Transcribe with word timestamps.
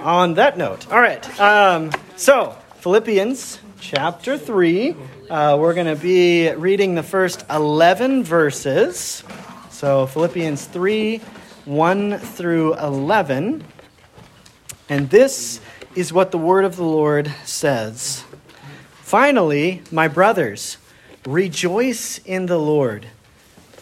on 0.00 0.34
that 0.34 0.56
note. 0.56 0.90
All 0.90 1.00
right. 1.00 1.40
Um, 1.40 1.90
so, 2.16 2.56
Philippians 2.76 3.58
chapter 3.80 4.38
3. 4.38 4.96
Uh, 5.28 5.56
we're 5.60 5.74
going 5.74 5.86
to 5.86 6.00
be 6.00 6.50
reading 6.52 6.94
the 6.94 7.02
first 7.02 7.44
11 7.50 8.24
verses. 8.24 9.22
So, 9.70 10.06
Philippians 10.06 10.64
3 10.64 11.18
1 11.64 12.18
through 12.18 12.74
11. 12.74 13.64
And 14.88 15.10
this 15.10 15.60
is 15.94 16.12
what 16.12 16.30
the 16.30 16.38
word 16.38 16.64
of 16.64 16.76
the 16.76 16.84
Lord 16.84 17.32
says 17.44 18.24
Finally, 19.02 19.82
my 19.90 20.08
brothers, 20.08 20.76
rejoice 21.26 22.18
in 22.18 22.46
the 22.46 22.58
Lord. 22.58 23.06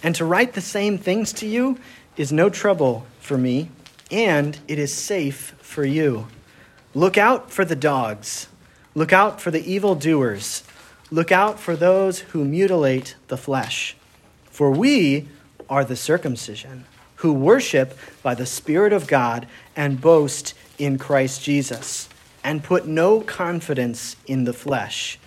And 0.02 0.14
to 0.14 0.24
write 0.24 0.54
the 0.54 0.60
same 0.60 0.98
things 0.98 1.32
to 1.34 1.46
you 1.46 1.78
is 2.16 2.32
no 2.32 2.48
trouble 2.48 3.06
for 3.20 3.36
me, 3.36 3.70
and 4.10 4.58
it 4.68 4.78
is 4.78 4.92
safe 4.92 5.55
for 5.66 5.84
you. 5.84 6.28
Look 6.94 7.18
out 7.18 7.50
for 7.50 7.64
the 7.64 7.76
dogs. 7.76 8.48
Look 8.94 9.12
out 9.12 9.40
for 9.40 9.50
the 9.50 9.70
evildoers. 9.70 10.62
Look 11.10 11.30
out 11.30 11.60
for 11.60 11.76
those 11.76 12.20
who 12.20 12.44
mutilate 12.44 13.16
the 13.28 13.36
flesh. 13.36 13.96
For 14.50 14.70
we 14.70 15.28
are 15.68 15.84
the 15.84 15.96
circumcision, 15.96 16.86
who 17.16 17.32
worship 17.32 17.98
by 18.22 18.34
the 18.34 18.46
Spirit 18.46 18.94
of 18.94 19.06
God 19.06 19.46
and 19.74 20.00
boast 20.00 20.54
in 20.78 20.96
Christ 20.96 21.42
Jesus, 21.42 22.08
and 22.42 22.64
put 22.64 22.86
no 22.86 23.20
confidence 23.20 24.16
in 24.26 24.44
the 24.44 24.54
flesh. 24.54 25.18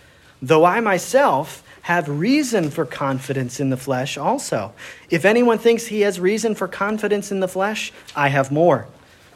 Though 0.41 0.65
I 0.65 0.79
myself 0.79 1.63
have 1.83 2.09
reason 2.09 2.71
for 2.71 2.85
confidence 2.85 3.59
in 3.59 3.69
the 3.69 3.77
flesh 3.77 4.17
also. 4.17 4.73
If 5.09 5.25
anyone 5.25 5.57
thinks 5.57 5.85
he 5.85 6.01
has 6.01 6.19
reason 6.19 6.55
for 6.55 6.67
confidence 6.67 7.31
in 7.31 7.39
the 7.39 7.47
flesh, 7.47 7.91
I 8.15 8.29
have 8.29 8.51
more 8.51 8.87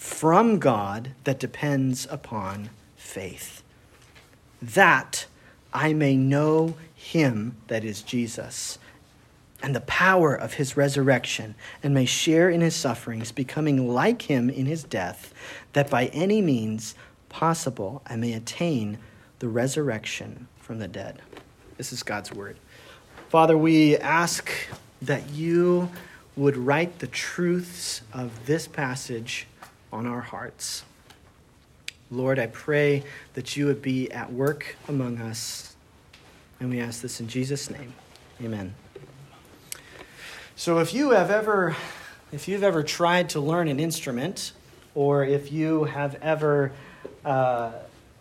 from 0.00 0.58
God 0.58 1.10
that 1.24 1.38
depends 1.38 2.06
upon 2.10 2.70
faith. 2.96 3.62
That 4.62 5.26
I 5.74 5.92
may 5.92 6.16
know 6.16 6.74
him 6.94 7.56
that 7.68 7.84
is 7.84 8.00
Jesus 8.00 8.78
and 9.62 9.76
the 9.76 9.82
power 9.82 10.34
of 10.34 10.54
his 10.54 10.74
resurrection, 10.74 11.54
and 11.82 11.92
may 11.92 12.06
share 12.06 12.48
in 12.48 12.62
his 12.62 12.74
sufferings, 12.74 13.30
becoming 13.30 13.90
like 13.90 14.22
him 14.22 14.48
in 14.48 14.64
his 14.64 14.84
death, 14.84 15.34
that 15.74 15.90
by 15.90 16.06
any 16.06 16.40
means 16.40 16.94
possible 17.28 18.00
I 18.06 18.16
may 18.16 18.32
attain 18.32 18.96
the 19.40 19.48
resurrection 19.48 20.48
from 20.56 20.78
the 20.78 20.88
dead. 20.88 21.20
This 21.76 21.92
is 21.92 22.02
God's 22.02 22.32
word. 22.32 22.56
Father, 23.28 23.58
we 23.58 23.98
ask 23.98 24.50
that 25.02 25.28
you 25.28 25.90
would 26.36 26.56
write 26.56 27.00
the 27.00 27.06
truths 27.06 28.00
of 28.14 28.46
this 28.46 28.66
passage 28.66 29.46
on 29.92 30.06
our 30.06 30.20
hearts. 30.20 30.84
Lord, 32.10 32.38
I 32.38 32.46
pray 32.46 33.04
that 33.34 33.56
you 33.56 33.66
would 33.66 33.82
be 33.82 34.10
at 34.10 34.32
work 34.32 34.76
among 34.88 35.18
us. 35.18 35.76
And 36.58 36.70
we 36.70 36.80
ask 36.80 37.02
this 37.02 37.20
in 37.20 37.28
Jesus' 37.28 37.70
name. 37.70 37.94
Amen. 38.42 38.74
So 40.56 40.78
if 40.78 40.92
you 40.92 41.10
have 41.10 41.30
ever 41.30 41.76
if 42.32 42.46
you've 42.46 42.62
ever 42.62 42.82
tried 42.84 43.30
to 43.30 43.40
learn 43.40 43.66
an 43.66 43.80
instrument, 43.80 44.52
or 44.94 45.24
if 45.24 45.50
you 45.50 45.84
have 45.84 46.16
ever 46.22 46.72
uh, 47.24 47.72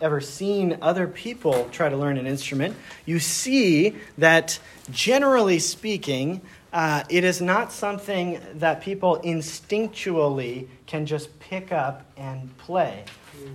ever 0.02 0.22
seen 0.22 0.78
other 0.82 1.08
people 1.08 1.68
try 1.72 1.90
to 1.90 1.98
learn 1.98 2.18
an 2.18 2.26
instrument, 2.26 2.76
you 3.06 3.20
see 3.20 3.96
that 4.18 4.60
generally 4.90 5.60
speaking, 5.60 6.42
uh, 6.72 7.04
it 7.10 7.24
is 7.24 7.42
not 7.42 7.72
something 7.72 8.40
that 8.56 8.82
people 8.82 9.20
instinctually 9.24 10.68
can 10.86 11.06
just 11.06 11.40
pick 11.40 11.72
up 11.72 12.06
and 12.18 12.56
play. 12.58 13.04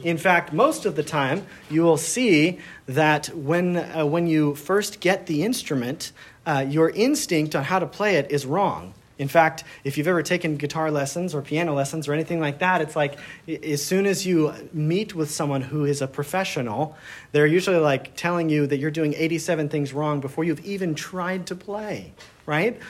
In 0.02 0.18
fact, 0.18 0.52
most 0.52 0.86
of 0.86 0.96
the 0.96 1.02
time, 1.02 1.46
you 1.70 1.82
will 1.82 1.96
see 1.96 2.58
that 2.86 3.28
when, 3.28 3.76
uh, 3.76 4.04
when 4.06 4.26
you 4.26 4.54
first 4.54 5.00
get 5.00 5.26
the 5.26 5.42
instrument, 5.42 6.12
uh, 6.46 6.64
your 6.68 6.90
instinct 6.90 7.54
on 7.54 7.64
how 7.64 7.78
to 7.78 7.86
play 7.86 8.16
it 8.16 8.30
is 8.30 8.46
wrong. 8.46 8.94
In 9.18 9.28
fact, 9.28 9.64
if 9.84 9.96
you've 9.96 10.08
ever 10.08 10.22
taken 10.22 10.56
guitar 10.56 10.90
lessons 10.90 11.34
or 11.34 11.42
piano 11.42 11.74
lessons 11.74 12.08
or 12.08 12.12
anything 12.12 12.40
like 12.40 12.58
that, 12.58 12.80
it's 12.80 12.96
like 12.96 13.16
as 13.48 13.84
soon 13.84 14.06
as 14.06 14.26
you 14.26 14.52
meet 14.72 15.14
with 15.14 15.30
someone 15.30 15.62
who 15.62 15.84
is 15.84 16.02
a 16.02 16.06
professional, 16.08 16.96
they're 17.32 17.46
usually 17.46 17.78
like 17.78 18.16
telling 18.16 18.48
you 18.48 18.66
that 18.66 18.78
you're 18.78 18.90
doing 18.90 19.14
87 19.14 19.68
things 19.68 19.92
wrong 19.92 20.20
before 20.20 20.44
you've 20.44 20.64
even 20.64 20.94
tried 20.94 21.46
to 21.46 21.54
play, 21.54 22.12
right? 22.44 22.80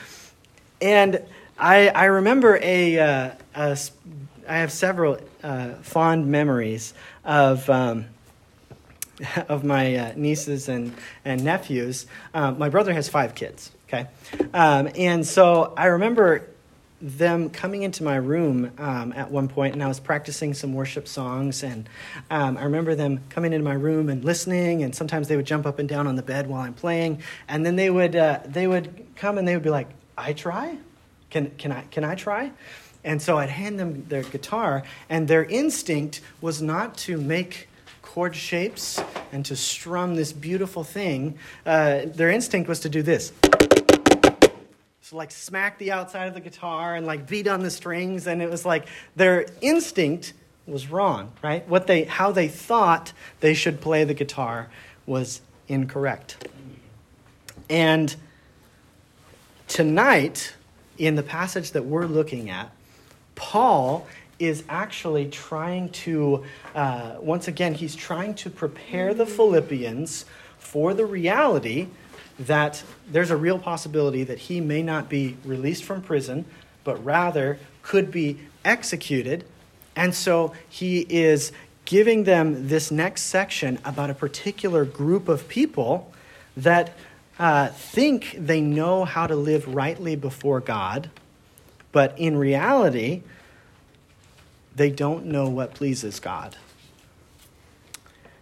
And 0.81 1.21
I, 1.57 1.89
I 1.89 2.05
remember 2.05 2.59
a, 2.61 2.99
uh, 2.99 3.31
a 3.53 3.77
I 4.47 4.57
have 4.57 4.71
several 4.71 5.17
uh, 5.43 5.73
fond 5.75 6.27
memories 6.27 6.93
of, 7.23 7.69
um, 7.69 8.05
of 9.47 9.63
my 9.63 9.95
uh, 9.95 10.13
nieces 10.15 10.69
and, 10.69 10.93
and 11.23 11.43
nephews. 11.43 12.05
Um, 12.33 12.59
my 12.59 12.69
brother 12.69 12.93
has 12.93 13.09
five 13.09 13.35
kids, 13.35 13.71
okay? 13.87 14.07
Um, 14.53 14.89
and 14.95 15.25
so 15.25 15.73
I 15.77 15.87
remember 15.87 16.47
them 17.01 17.49
coming 17.49 17.83
into 17.83 18.03
my 18.03 18.15
room 18.15 18.71
um, 18.77 19.13
at 19.13 19.29
one 19.29 19.47
point, 19.47 19.73
and 19.73 19.83
I 19.83 19.87
was 19.87 19.99
practicing 19.99 20.53
some 20.53 20.73
worship 20.73 21.07
songs. 21.07 21.63
And 21.63 21.87
um, 22.29 22.57
I 22.57 22.63
remember 22.63 22.95
them 22.95 23.21
coming 23.29 23.53
into 23.53 23.63
my 23.63 23.73
room 23.73 24.09
and 24.09 24.23
listening. 24.23 24.83
And 24.83 24.95
sometimes 24.95 25.27
they 25.27 25.35
would 25.35 25.45
jump 25.45 25.65
up 25.65 25.77
and 25.77 25.87
down 25.87 26.07
on 26.07 26.15
the 26.15 26.23
bed 26.23 26.47
while 26.47 26.61
I'm 26.61 26.73
playing. 26.73 27.21
And 27.47 27.65
then 27.65 27.75
they 27.75 27.89
would 27.89 28.15
uh, 28.15 28.39
they 28.45 28.67
would 28.67 29.05
come 29.15 29.37
and 29.37 29.47
they 29.47 29.53
would 29.53 29.63
be 29.63 29.69
like, 29.69 29.87
"I 30.17 30.33
try, 30.33 30.77
can 31.29 31.51
can 31.57 31.71
I 31.71 31.81
can 31.91 32.03
I 32.03 32.15
try?" 32.15 32.51
And 33.03 33.21
so 33.21 33.37
I'd 33.37 33.49
hand 33.49 33.79
them 33.79 34.05
their 34.07 34.23
guitar, 34.23 34.81
and 35.09 35.27
their 35.27 35.45
instinct 35.45 36.21
was 36.41 36.59
not 36.59 36.97
to 36.99 37.17
make 37.17 37.69
chord 38.01 38.35
shapes 38.35 38.99
and 39.31 39.45
to 39.45 39.55
strum 39.55 40.15
this 40.15 40.33
beautiful 40.33 40.83
thing. 40.83 41.37
Uh, 41.65 42.01
their 42.05 42.31
instinct 42.31 42.67
was 42.67 42.79
to 42.79 42.89
do 42.89 43.03
this. 43.03 43.31
So, 45.07 45.17
like, 45.17 45.29
smack 45.29 45.77
the 45.77 45.91
outside 45.91 46.29
of 46.29 46.33
the 46.33 46.39
guitar 46.39 46.95
and, 46.95 47.05
like, 47.05 47.27
beat 47.27 47.47
on 47.47 47.61
the 47.61 47.69
strings. 47.69 48.25
And 48.25 48.41
it 48.41 48.49
was 48.49 48.65
like 48.65 48.87
their 49.15 49.45
instinct 49.61 50.33
was 50.65 50.89
wrong, 50.89 51.31
right? 51.43 51.67
What 51.67 51.85
they, 51.85 52.05
how 52.05 52.31
they 52.31 52.47
thought 52.47 53.13
they 53.39 53.53
should 53.53 53.81
play 53.81 54.03
the 54.03 54.15
guitar 54.15 54.67
was 55.05 55.41
incorrect. 55.67 56.47
And 57.69 58.15
tonight, 59.67 60.55
in 60.97 61.13
the 61.13 61.21
passage 61.21 61.73
that 61.73 61.85
we're 61.85 62.07
looking 62.07 62.49
at, 62.49 62.71
Paul 63.35 64.07
is 64.39 64.63
actually 64.69 65.29
trying 65.29 65.89
to, 65.89 66.45
uh, 66.73 67.17
once 67.19 67.47
again, 67.47 67.75
he's 67.75 67.95
trying 67.95 68.33
to 68.33 68.49
prepare 68.49 69.13
the 69.13 69.27
Philippians 69.27 70.25
for 70.57 70.95
the 70.95 71.05
reality 71.05 71.89
that 72.39 72.83
there's 73.09 73.31
a 73.31 73.37
real 73.37 73.59
possibility 73.59 74.23
that 74.23 74.39
he 74.39 74.61
may 74.61 74.83
not 74.83 75.09
be 75.09 75.37
released 75.45 75.83
from 75.83 76.01
prison, 76.01 76.45
but 76.83 77.03
rather 77.03 77.59
could 77.81 78.11
be 78.11 78.39
executed. 78.63 79.45
And 79.95 80.13
so 80.13 80.53
he 80.67 81.01
is 81.09 81.51
giving 81.85 82.23
them 82.23 82.67
this 82.67 82.91
next 82.91 83.23
section 83.23 83.79
about 83.85 84.09
a 84.09 84.13
particular 84.13 84.85
group 84.85 85.29
of 85.29 85.47
people 85.47 86.11
that 86.57 86.93
uh, 87.37 87.67
think 87.67 88.35
they 88.37 88.61
know 88.61 89.05
how 89.05 89.27
to 89.27 89.35
live 89.35 89.73
rightly 89.73 90.15
before 90.15 90.59
God 90.59 91.09
but 91.95 92.13
in 92.19 92.35
reality, 92.35 93.21
they 94.75 94.89
don't 94.89 95.27
know 95.27 95.47
what 95.47 95.73
pleases 95.73 96.19
God. 96.19 96.57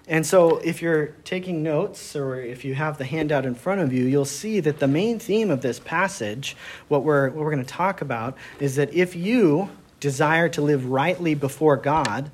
And 0.07 0.25
so, 0.25 0.57
if 0.57 0.81
you're 0.81 1.07
taking 1.23 1.63
notes 1.63 2.13
or 2.13 2.35
if 2.35 2.65
you 2.65 2.75
have 2.75 2.97
the 2.97 3.05
handout 3.05 3.45
in 3.45 3.55
front 3.55 3.79
of 3.79 3.93
you, 3.93 4.03
you'll 4.03 4.25
see 4.25 4.59
that 4.59 4.79
the 4.79 4.87
main 4.87 5.17
theme 5.17 5.49
of 5.49 5.61
this 5.61 5.79
passage, 5.79 6.57
what 6.89 7.03
we're, 7.03 7.29
what 7.29 7.45
we're 7.45 7.51
going 7.51 7.63
to 7.63 7.73
talk 7.73 8.01
about, 8.01 8.37
is 8.59 8.75
that 8.75 8.93
if 8.93 9.15
you 9.15 9.69
desire 10.01 10.49
to 10.49 10.61
live 10.61 10.87
rightly 10.87 11.35
before 11.35 11.77
God, 11.77 12.29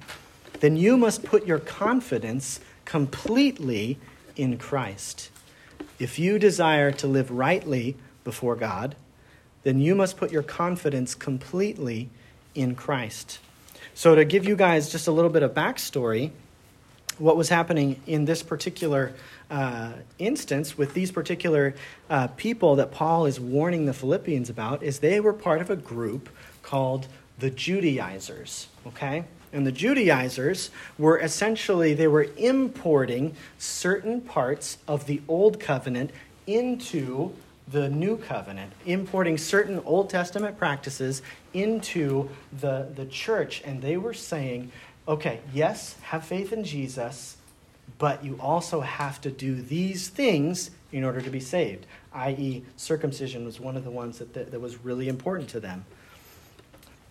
then 0.62 0.78
you 0.78 0.98
must 0.98 1.24
put 1.24 1.46
your 1.46 1.60
confidence 1.60 2.60
completely 2.86 4.00
in 4.36 4.58
Christ. 4.58 5.30
If 6.00 6.18
you 6.18 6.40
desire 6.40 6.92
to 6.94 7.08
live 7.08 7.30
rightly 7.30 7.96
before 8.24 8.56
God, 8.56 8.96
then 9.62 9.80
you 9.80 9.94
must 9.94 10.18
put 10.18 10.32
your 10.32 10.42
confidence 10.42 11.14
completely 11.14 12.10
in 12.56 12.74
Christ. 12.74 13.38
So, 13.94 14.16
to 14.16 14.26
give 14.26 14.46
you 14.46 14.56
guys 14.56 14.90
just 14.90 15.08
a 15.08 15.12
little 15.12 15.30
bit 15.30 15.44
of 15.44 15.54
backstory, 15.54 16.32
what 17.20 17.38
was 17.38 17.50
happening 17.50 18.02
in 18.08 18.26
this 18.26 18.42
particular 18.42 19.14
uh, 19.52 19.92
instance 20.18 20.78
with 20.78 20.94
these 20.94 21.12
particular 21.12 21.76
uh, 22.10 22.28
people 22.28 22.78
that 22.78 22.92
Paul 22.92 23.26
is 23.26 23.40
warning 23.40 23.86
the 23.86 23.94
Philippians 23.94 24.50
about 24.50 24.82
is 24.82 25.00
they 25.00 25.20
were 25.20 25.34
part 25.34 25.62
of 25.62 25.70
a 25.70 25.76
group 25.76 26.30
called 26.64 27.08
the 27.38 27.50
Judaizers, 27.50 28.68
okay? 28.88 29.26
And 29.52 29.66
the 29.66 29.72
Judaizers 29.72 30.70
were 30.98 31.20
essentially 31.20 31.94
they 31.94 32.08
were 32.08 32.28
importing 32.38 33.36
certain 33.58 34.22
parts 34.22 34.78
of 34.88 35.06
the 35.06 35.22
old 35.28 35.60
covenant 35.60 36.12
into 36.46 37.34
the 37.72 37.90
new 37.90 38.18
covenant, 38.18 38.74
importing 38.86 39.38
certain 39.38 39.80
Old 39.86 40.10
Testament 40.10 40.58
practices 40.58 41.22
into 41.54 42.30
the, 42.60 42.88
the 42.96 43.06
church. 43.06 43.62
And 43.64 43.82
they 43.82 43.98
were 43.98 44.14
saying, 44.14 44.72
okay, 45.10 45.42
yes, 45.52 45.96
have 46.04 46.24
faith 46.24 46.54
in 46.54 46.64
Jesus, 46.64 47.36
but 47.98 48.24
you 48.24 48.38
also 48.40 48.82
have 48.82 49.20
to 49.22 49.32
do 49.32 49.56
these 49.56 50.08
things 50.08 50.70
in 50.92 51.04
order 51.04 51.20
to 51.20 51.30
be 51.30 51.40
saved, 51.40 51.86
i.e., 52.14 52.64
circumcision 52.78 53.44
was 53.44 53.60
one 53.60 53.76
of 53.76 53.84
the 53.84 53.92
ones 53.92 54.20
that, 54.20 54.34
that, 54.34 54.52
that 54.52 54.60
was 54.60 54.78
really 54.86 55.10
important 55.10 55.50
to 55.50 55.60
them. 55.60 55.86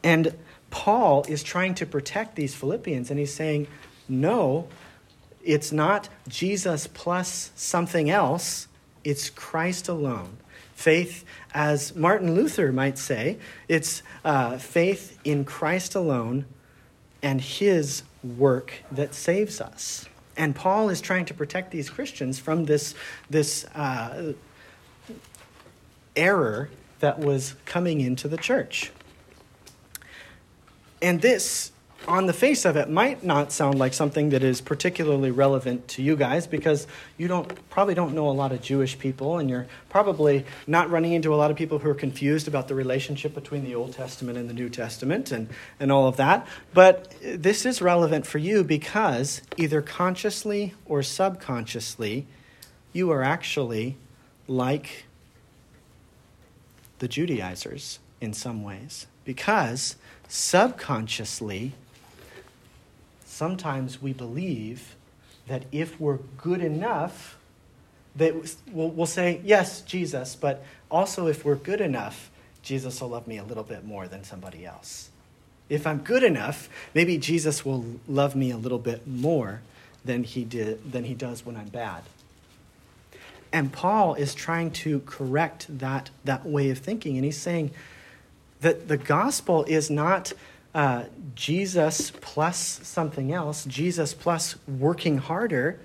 And 0.05 0.35
Paul 0.71 1.25
is 1.29 1.43
trying 1.43 1.75
to 1.75 1.87
protect 1.87 2.37
these 2.37 2.55
Philippians, 2.55 3.11
and 3.11 3.19
he's 3.19 3.35
saying, 3.35 3.67
no, 4.09 4.69
it's 5.45 5.73
not 5.73 6.09
Jesus 6.29 6.87
plus 6.87 7.51
something 7.57 8.09
else, 8.09 8.69
it's 9.03 9.29
Christ 9.29 9.89
alone. 9.89 10.39
Faith, 10.75 11.25
as 11.53 11.97
Martin 11.97 12.37
Luther 12.37 12.71
might 12.73 12.99
say, 12.99 13.39
it's 13.67 14.05
uh, 14.25 14.59
faith 14.59 15.19
in 15.25 15.45
Christ 15.45 15.97
alone 15.97 16.45
and 17.23 17.41
his 17.41 18.03
work 18.23 18.73
that 18.91 19.15
saves 19.15 19.61
us. 19.61 20.07
And 20.37 20.55
Paul 20.55 20.89
is 20.89 21.01
trying 21.01 21.25
to 21.27 21.35
protect 21.35 21.73
these 21.73 21.91
Christians 21.91 22.39
from 22.39 22.67
this, 22.67 22.95
this 23.29 23.65
uh, 23.75 24.35
error 26.15 26.71
that 27.01 27.19
was 27.19 27.55
coming 27.65 28.01
into 28.01 28.29
the 28.29 28.37
church. 28.37 28.93
And 31.01 31.21
this 31.21 31.73
on 32.07 32.27
the 32.27 32.33
face 32.33 32.65
of 32.65 32.77
it 32.77 32.89
might 32.89 33.25
not 33.25 33.53
sound 33.53 33.79
like 33.79 33.93
something 33.93 34.31
that 34.31 34.43
is 34.43 34.61
particularly 34.61 35.31
relevant 35.31 35.89
to 35.89 36.03
you 36.03 36.17
guys 36.17 36.47
because 36.47 36.87
you 37.17 37.29
don't 37.29 37.69
probably 37.71 37.95
don't 37.95 38.15
know 38.15 38.29
a 38.29 38.31
lot 38.31 38.53
of 38.53 38.63
Jewish 38.63 38.99
people 38.99 39.39
and 39.39 39.51
you're 39.51 39.67
probably 39.89 40.47
not 40.67 40.91
running 40.91 41.13
into 41.13 41.35
a 41.35 41.37
lot 41.37 41.51
of 41.51 41.57
people 41.57 41.79
who 41.79 41.91
are 41.91 41.95
confused 41.95 42.47
about 42.47 42.69
the 42.69 42.75
relationship 42.75 43.35
between 43.35 43.65
the 43.65 43.75
Old 43.75 43.95
Testament 43.95 44.39
and 44.39 44.49
the 44.49 44.55
New 44.55 44.69
Testament 44.69 45.33
and, 45.33 45.49
and 45.81 45.91
all 45.91 46.07
of 46.07 46.17
that. 46.17 46.47
But 46.73 47.15
this 47.21 47.67
is 47.67 47.83
relevant 47.83 48.27
for 48.27 48.39
you 48.39 48.63
because 48.63 49.43
either 49.57 49.83
consciously 49.83 50.75
or 50.87 51.03
subconsciously, 51.03 52.27
you 52.93 53.11
are 53.11 53.23
actually 53.23 53.97
like 54.47 55.05
the 57.01 57.09
Judaizers 57.09 57.99
in 58.21 58.33
some 58.33 58.63
ways. 58.63 59.07
Because 59.25 59.97
subconsciously, 60.27 61.75
sometimes 63.39 64.03
we 64.03 64.13
believe 64.13 64.97
that 65.47 65.65
if 65.71 66.01
we're 66.01 66.19
good 66.37 66.61
enough, 66.61 67.39
that 68.17 68.35
we'll, 68.73 68.91
we'll 68.91 69.07
say, 69.07 69.41
yes, 69.45 69.81
Jesus, 69.83 70.35
but 70.35 70.65
also 70.91 71.29
if 71.29 71.45
we're 71.45 71.55
good 71.55 71.81
enough, 71.81 72.31
Jesus 72.63 73.01
will 73.01 73.11
love 73.11 73.29
me 73.29 73.39
a 73.39 73.45
little 73.45 73.63
bit 73.63 73.85
more 73.85 74.09
than 74.09 74.25
somebody 74.25 74.67
else. 74.67 75.11
If 75.69 75.87
I'm 75.87 75.99
good 75.99 76.25
enough, 76.25 76.69
maybe 76.95 77.17
Jesus 77.17 77.65
will 77.65 77.85
love 78.09 78.35
me 78.35 78.51
a 78.51 78.57
little 78.57 78.81
bit 78.81 79.07
more 79.07 79.61
than 80.05 80.25
he, 80.25 80.43
did, 80.43 80.91
than 80.91 81.05
he 81.05 81.15
does 81.15 81.47
when 81.47 81.57
I'm 81.57 81.69
bad. 81.69 82.03
And 83.53 83.73
Paul 83.73 84.15
is 84.15 84.35
trying 84.35 84.73
to 84.73 84.99
correct 85.07 85.79
that, 85.79 86.11
that 86.25 86.45
way 86.45 86.71
of 86.71 86.79
thinking. 86.79 87.15
And 87.17 87.25
he's 87.25 87.39
saying 87.39 87.71
that 88.63 88.89
the 88.89 88.97
gospel 88.97 89.63
is 89.65 89.89
not 89.89 90.33
uh, 90.75 91.05
Jesus 91.35 92.13
plus 92.21 92.81
something 92.83 93.33
else, 93.33 93.65
Jesus 93.65 94.15
plus 94.15 94.57
working 94.67 95.19
harder. 95.19 95.81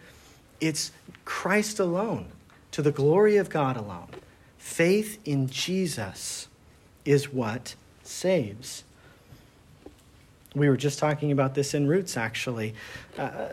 It's 0.60 0.92
Christ 1.26 1.80
alone, 1.80 2.28
to 2.72 2.82
the 2.82 2.92
glory 2.92 3.38
of 3.38 3.50
God 3.50 3.78
alone. 3.78 4.10
Faith 4.58 5.20
in 5.26 5.50
Jesus 5.50 6.48
is 7.06 7.32
what 7.32 7.76
saves. 8.04 8.84
We 10.56 10.70
were 10.70 10.78
just 10.78 11.00
talking 11.00 11.32
about 11.32 11.56
this 11.56 11.74
in 11.74 11.88
Roots, 11.88 12.16
actually. 12.16 12.76
Uh, 13.18 13.50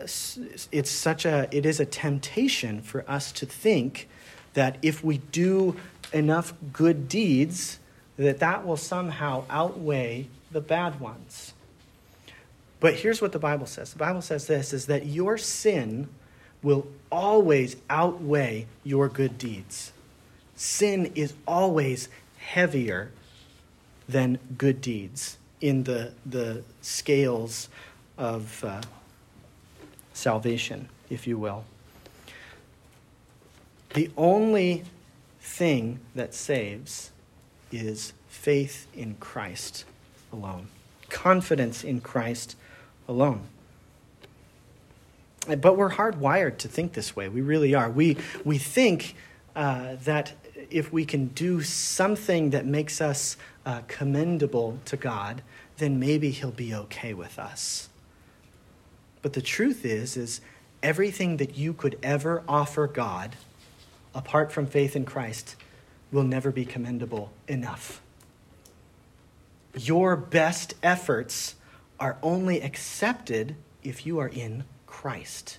it's 0.71 0.91
such 0.91 1.25
a, 1.25 1.47
it 1.51 1.65
is 1.65 1.79
a 1.79 1.85
temptation 1.85 2.81
for 2.81 3.03
us 3.09 3.31
to 3.33 3.45
think 3.45 4.07
that 4.53 4.77
if 4.81 5.03
we 5.03 5.17
do 5.17 5.75
enough 6.13 6.53
good 6.71 7.07
deeds, 7.07 7.79
that 8.17 8.39
that 8.39 8.65
will 8.65 8.77
somehow 8.77 9.45
outweigh 9.49 10.27
the 10.51 10.61
bad 10.61 10.99
ones. 10.99 11.53
But 12.79 12.95
here's 12.95 13.21
what 13.21 13.31
the 13.31 13.39
Bible 13.39 13.67
says 13.67 13.93
the 13.93 13.99
Bible 13.99 14.21
says 14.21 14.47
this 14.47 14.73
is 14.73 14.87
that 14.87 15.05
your 15.05 15.37
sin 15.37 16.09
will 16.63 16.87
always 17.11 17.75
outweigh 17.89 18.67
your 18.83 19.07
good 19.07 19.37
deeds. 19.37 19.93
Sin 20.55 21.11
is 21.15 21.33
always 21.47 22.09
heavier 22.37 23.11
than 24.07 24.37
good 24.57 24.81
deeds 24.81 25.37
in 25.59 25.83
the, 25.83 26.11
the 26.25 26.63
scales 26.81 27.69
of 28.17 28.63
uh, 28.63 28.81
salvation, 30.13 30.89
if 31.09 31.25
you 31.25 31.37
will. 31.37 31.65
The 33.93 34.09
only 34.17 34.83
thing 35.39 35.99
that 36.15 36.33
saves 36.33 37.11
is 37.71 38.13
faith 38.27 38.87
in 38.95 39.15
Christ 39.15 39.85
alone, 40.31 40.67
confidence 41.09 41.83
in 41.83 42.01
Christ 42.01 42.55
alone. 43.07 43.41
But 45.47 45.75
we're 45.75 45.91
hardwired 45.91 46.57
to 46.59 46.67
think 46.67 46.93
this 46.93 47.15
way. 47.15 47.27
We 47.27 47.41
really 47.41 47.73
are. 47.73 47.89
We, 47.89 48.17
we 48.45 48.57
think 48.57 49.15
uh, 49.55 49.95
that 50.03 50.33
if 50.69 50.93
we 50.93 51.03
can 51.03 51.27
do 51.27 51.61
something 51.61 52.51
that 52.51 52.65
makes 52.65 53.01
us 53.01 53.37
uh, 53.65 53.81
commendable 53.87 54.79
to 54.85 54.97
God, 54.97 55.41
then 55.77 55.99
maybe 55.99 56.29
He'll 56.29 56.51
be 56.51 56.73
okay 56.73 57.13
with 57.13 57.39
us. 57.39 57.89
But 59.21 59.33
the 59.33 59.41
truth 59.41 59.83
is, 59.83 60.15
is 60.15 60.41
everything 60.83 61.37
that 61.37 61.57
you 61.57 61.73
could 61.73 61.97
ever 62.03 62.43
offer 62.47 62.87
God, 62.87 63.35
apart 64.13 64.51
from 64.51 64.67
faith 64.67 64.95
in 64.95 65.05
Christ, 65.05 65.55
will 66.11 66.23
never 66.23 66.51
be 66.51 66.65
commendable 66.65 67.31
enough 67.47 68.01
your 69.77 70.15
best 70.15 70.73
efforts 70.83 71.55
are 71.99 72.17
only 72.21 72.61
accepted 72.61 73.55
if 73.83 74.05
you 74.05 74.19
are 74.19 74.27
in 74.27 74.63
Christ. 74.85 75.57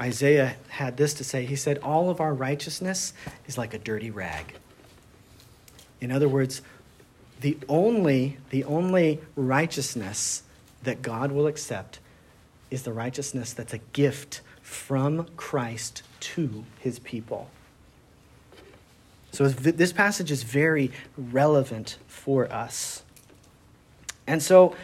Isaiah 0.00 0.56
had 0.68 0.96
this 0.96 1.14
to 1.14 1.24
say. 1.24 1.44
He 1.44 1.56
said, 1.56 1.78
All 1.78 2.10
of 2.10 2.20
our 2.20 2.34
righteousness 2.34 3.12
is 3.46 3.56
like 3.56 3.74
a 3.74 3.78
dirty 3.78 4.10
rag. 4.10 4.54
In 6.00 6.10
other 6.10 6.28
words, 6.28 6.62
the 7.40 7.58
only, 7.68 8.38
the 8.50 8.64
only 8.64 9.20
righteousness 9.36 10.42
that 10.82 11.02
God 11.02 11.30
will 11.30 11.46
accept 11.46 12.00
is 12.70 12.82
the 12.82 12.92
righteousness 12.92 13.52
that's 13.52 13.72
a 13.72 13.78
gift 13.78 14.40
from 14.60 15.26
Christ 15.36 16.02
to 16.20 16.64
his 16.80 16.98
people. 16.98 17.50
So 19.34 19.48
this 19.48 19.92
passage 19.92 20.30
is 20.30 20.44
very 20.44 20.92
relevant 21.16 21.98
for 22.06 22.50
us. 22.52 23.02
And 24.28 24.40
so, 24.40 24.76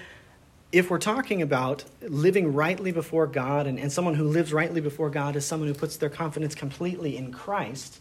if 0.73 0.91
we're 0.91 0.99
talking 0.99 1.41
about 1.41 1.85
living 2.03 2.53
rightly 2.53 2.91
before 2.91 3.29
God, 3.29 3.69
and, 3.69 3.79
and 3.79 3.93
someone 3.93 4.15
who 4.15 4.25
lives 4.25 4.53
rightly 4.53 4.81
before 4.81 5.09
God 5.09 5.37
is 5.37 5.47
someone 5.47 5.69
who 5.69 5.75
puts 5.75 5.97
their 5.97 6.11
confidence 6.11 6.57
completely 6.57 7.17
in 7.17 7.33
Christ, 7.33 8.01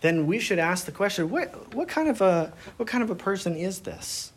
then 0.00 0.26
we 0.26 0.40
should 0.40 0.58
ask 0.58 0.84
the 0.84 0.92
question 0.92 1.30
what, 1.30 1.72
what, 1.74 1.86
kind, 1.86 2.08
of 2.08 2.20
a, 2.20 2.52
what 2.76 2.88
kind 2.88 3.04
of 3.04 3.10
a 3.10 3.14
person 3.14 3.56
is 3.56 3.80
this? 3.80 4.32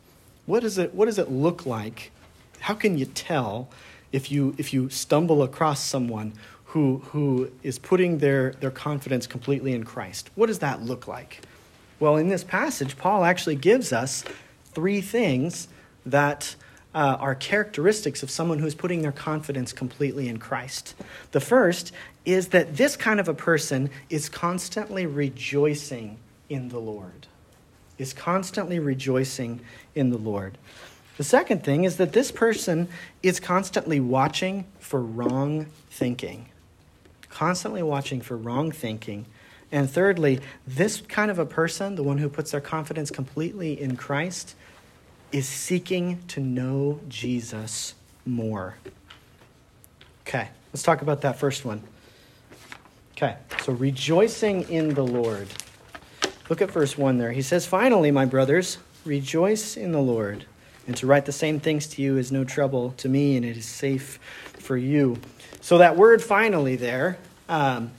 What, 0.45 0.63
is 0.63 0.77
it, 0.77 0.93
what 0.93 1.05
does 1.05 1.17
it 1.17 1.31
look 1.31 1.65
like? 1.65 2.11
How 2.59 2.75
can 2.75 2.99
you 2.99 3.05
tell 3.05 3.67
if 4.11 4.31
you, 4.31 4.53
if 4.59 4.73
you 4.73 4.89
stumble 4.89 5.41
across 5.41 5.83
someone 5.83 6.33
who, 6.67 7.01
who 7.11 7.49
is 7.63 7.79
putting 7.79 8.17
their, 8.17 8.51
their 8.51 8.71
confidence 8.71 9.25
completely 9.25 9.73
in 9.73 9.83
Christ? 9.83 10.29
What 10.35 10.47
does 10.47 10.59
that 10.59 10.81
look 10.81 11.07
like? 11.07 11.41
Well, 11.99 12.17
in 12.17 12.27
this 12.27 12.43
passage, 12.43 12.97
Paul 12.97 13.23
actually 13.23 13.55
gives 13.55 13.93
us 13.93 14.23
three 14.73 15.01
things 15.01 15.67
that 16.05 16.55
uh, 16.93 17.17
are 17.19 17.35
characteristics 17.35 18.21
of 18.21 18.29
someone 18.29 18.59
who's 18.59 18.75
putting 18.75 19.01
their 19.01 19.11
confidence 19.11 19.71
completely 19.71 20.27
in 20.27 20.37
Christ. 20.39 20.93
The 21.31 21.39
first 21.39 21.93
is 22.25 22.49
that 22.49 22.75
this 22.75 22.97
kind 22.97 23.19
of 23.19 23.27
a 23.27 23.33
person 23.33 23.89
is 24.09 24.29
constantly 24.29 25.05
rejoicing 25.05 26.17
in 26.49 26.69
the 26.69 26.79
Lord, 26.79 27.27
is 27.97 28.13
constantly 28.13 28.79
rejoicing 28.79 29.61
in 29.95 30.09
the 30.09 30.17
Lord. 30.17 30.57
The 31.17 31.23
second 31.23 31.63
thing 31.63 31.85
is 31.85 31.97
that 31.97 32.13
this 32.13 32.31
person 32.31 32.89
is 33.23 33.39
constantly 33.39 33.99
watching 33.99 34.65
for 34.79 35.01
wrong 35.01 35.67
thinking. 35.89 36.49
Constantly 37.37 37.83
watching 37.83 38.19
for 38.19 38.35
wrong 38.35 38.71
thinking. 38.71 39.27
And 39.71 39.87
thirdly, 39.87 40.39
this 40.65 41.01
kind 41.01 41.29
of 41.29 41.37
a 41.37 41.45
person, 41.45 41.93
the 41.93 42.01
one 42.01 42.17
who 42.17 42.29
puts 42.29 42.49
their 42.49 42.59
confidence 42.59 43.11
completely 43.11 43.79
in 43.79 43.95
Christ, 43.95 44.55
is 45.31 45.47
seeking 45.47 46.17
to 46.29 46.39
know 46.39 46.99
Jesus 47.07 47.93
more. 48.25 48.77
Okay, 50.25 50.49
let's 50.73 50.81
talk 50.81 51.03
about 51.03 51.21
that 51.21 51.37
first 51.37 51.63
one. 51.63 51.83
Okay, 53.11 53.35
so 53.61 53.71
rejoicing 53.71 54.67
in 54.67 54.95
the 54.95 55.05
Lord. 55.05 55.47
Look 56.49 56.63
at 56.63 56.71
verse 56.71 56.97
1 56.97 57.19
there. 57.19 57.33
He 57.33 57.43
says, 57.43 57.67
Finally, 57.67 58.09
my 58.09 58.25
brothers, 58.25 58.79
rejoice 59.05 59.77
in 59.77 59.91
the 59.91 60.01
Lord. 60.01 60.47
And 60.87 60.97
to 60.97 61.05
write 61.05 61.27
the 61.27 61.31
same 61.31 61.59
things 61.59 61.85
to 61.89 62.01
you 62.01 62.17
is 62.17 62.31
no 62.31 62.43
trouble 62.43 62.95
to 62.97 63.07
me, 63.07 63.37
and 63.37 63.45
it 63.45 63.57
is 63.57 63.67
safe 63.67 64.19
for 64.57 64.75
you. 64.75 65.19
So, 65.61 65.77
that 65.77 65.97
word 65.97 66.23
finally 66.23 66.77
there, 66.77 67.19
um, 67.49 67.91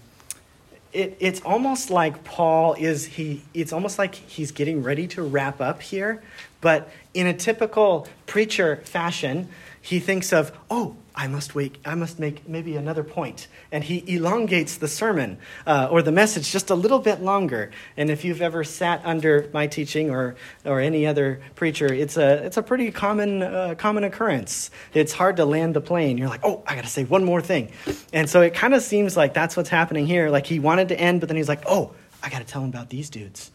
it, 0.92 1.16
it's 1.20 1.40
almost 1.42 1.90
like 1.90 2.24
Paul 2.24 2.74
is, 2.74 3.04
he, 3.04 3.42
it's 3.54 3.72
almost 3.72 3.98
like 3.98 4.14
he's 4.14 4.52
getting 4.52 4.82
ready 4.82 5.06
to 5.08 5.22
wrap 5.22 5.60
up 5.60 5.82
here, 5.82 6.22
but 6.60 6.90
in 7.14 7.26
a 7.26 7.34
typical 7.34 8.08
preacher 8.26 8.76
fashion, 8.84 9.48
he 9.88 10.00
thinks 10.00 10.34
of, 10.34 10.52
oh, 10.70 10.96
I 11.14 11.28
must 11.28 11.54
wait, 11.54 11.78
I 11.82 11.94
must 11.94 12.18
make 12.18 12.46
maybe 12.46 12.76
another 12.76 13.02
point. 13.02 13.48
And 13.72 13.82
he 13.82 14.04
elongates 14.06 14.76
the 14.76 14.86
sermon 14.86 15.38
uh, 15.66 15.88
or 15.90 16.02
the 16.02 16.12
message 16.12 16.52
just 16.52 16.68
a 16.68 16.74
little 16.74 16.98
bit 16.98 17.22
longer. 17.22 17.70
And 17.96 18.10
if 18.10 18.22
you've 18.22 18.42
ever 18.42 18.64
sat 18.64 19.00
under 19.06 19.48
my 19.54 19.66
teaching 19.66 20.10
or, 20.10 20.36
or 20.66 20.78
any 20.80 21.06
other 21.06 21.40
preacher, 21.54 21.90
it's 21.90 22.18
a, 22.18 22.44
it's 22.44 22.58
a 22.58 22.62
pretty 22.62 22.90
common, 22.90 23.42
uh, 23.42 23.76
common 23.78 24.04
occurrence. 24.04 24.70
It's 24.92 25.14
hard 25.14 25.38
to 25.38 25.46
land 25.46 25.72
the 25.72 25.80
plane. 25.80 26.18
You're 26.18 26.28
like, 26.28 26.44
oh, 26.44 26.62
I 26.66 26.74
got 26.74 26.84
to 26.84 26.90
say 26.90 27.04
one 27.04 27.24
more 27.24 27.40
thing. 27.40 27.72
And 28.12 28.28
so 28.28 28.42
it 28.42 28.52
kind 28.52 28.74
of 28.74 28.82
seems 28.82 29.16
like 29.16 29.32
that's 29.32 29.56
what's 29.56 29.70
happening 29.70 30.06
here. 30.06 30.28
Like 30.28 30.44
he 30.44 30.60
wanted 30.60 30.88
to 30.90 31.00
end, 31.00 31.20
but 31.20 31.30
then 31.30 31.38
he's 31.38 31.48
like, 31.48 31.62
oh, 31.66 31.94
I 32.22 32.28
got 32.28 32.40
to 32.40 32.44
tell 32.44 32.62
him 32.62 32.68
about 32.68 32.90
these 32.90 33.08
dudes. 33.08 33.50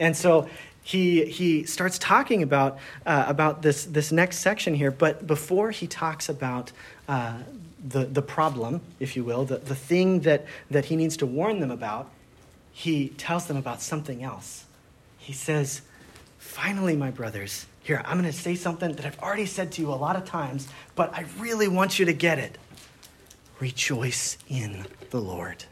And 0.00 0.16
so 0.16 0.48
he, 0.82 1.26
he 1.26 1.64
starts 1.64 1.98
talking 1.98 2.42
about, 2.42 2.78
uh, 3.06 3.26
about 3.28 3.62
this, 3.62 3.84
this 3.84 4.10
next 4.10 4.38
section 4.38 4.74
here, 4.74 4.90
but 4.90 5.26
before 5.26 5.70
he 5.70 5.86
talks 5.86 6.28
about 6.28 6.72
uh, 7.06 7.38
the, 7.86 8.06
the 8.06 8.22
problem, 8.22 8.80
if 8.98 9.14
you 9.14 9.22
will, 9.22 9.44
the, 9.44 9.58
the 9.58 9.74
thing 9.74 10.20
that, 10.20 10.46
that 10.70 10.86
he 10.86 10.96
needs 10.96 11.16
to 11.18 11.26
warn 11.26 11.60
them 11.60 11.70
about, 11.70 12.10
he 12.72 13.10
tells 13.10 13.46
them 13.46 13.56
about 13.56 13.82
something 13.82 14.22
else. 14.24 14.64
He 15.18 15.32
says, 15.32 15.82
Finally, 16.38 16.96
my 16.96 17.10
brothers, 17.10 17.66
here, 17.82 18.02
I'm 18.04 18.18
going 18.18 18.30
to 18.30 18.36
say 18.36 18.54
something 18.54 18.92
that 18.92 19.04
I've 19.04 19.18
already 19.20 19.46
said 19.46 19.70
to 19.72 19.82
you 19.82 19.92
a 19.92 19.94
lot 19.94 20.16
of 20.16 20.24
times, 20.24 20.66
but 20.96 21.14
I 21.14 21.26
really 21.38 21.68
want 21.68 21.98
you 21.98 22.06
to 22.06 22.12
get 22.12 22.38
it. 22.38 22.58
Rejoice 23.60 24.38
in 24.48 24.86
the 25.10 25.20
Lord. 25.20 25.64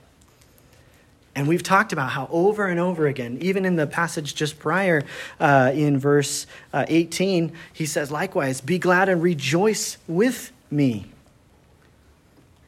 And 1.38 1.46
we've 1.46 1.62
talked 1.62 1.92
about 1.92 2.10
how 2.10 2.28
over 2.32 2.66
and 2.66 2.80
over 2.80 3.06
again, 3.06 3.38
even 3.40 3.64
in 3.64 3.76
the 3.76 3.86
passage 3.86 4.34
just 4.34 4.58
prior 4.58 5.04
uh, 5.38 5.70
in 5.72 5.96
verse 5.96 6.48
uh, 6.72 6.84
18, 6.88 7.52
he 7.72 7.86
says, 7.86 8.10
likewise, 8.10 8.60
be 8.60 8.76
glad 8.76 9.08
and 9.08 9.22
rejoice 9.22 9.98
with 10.08 10.50
me. 10.68 11.06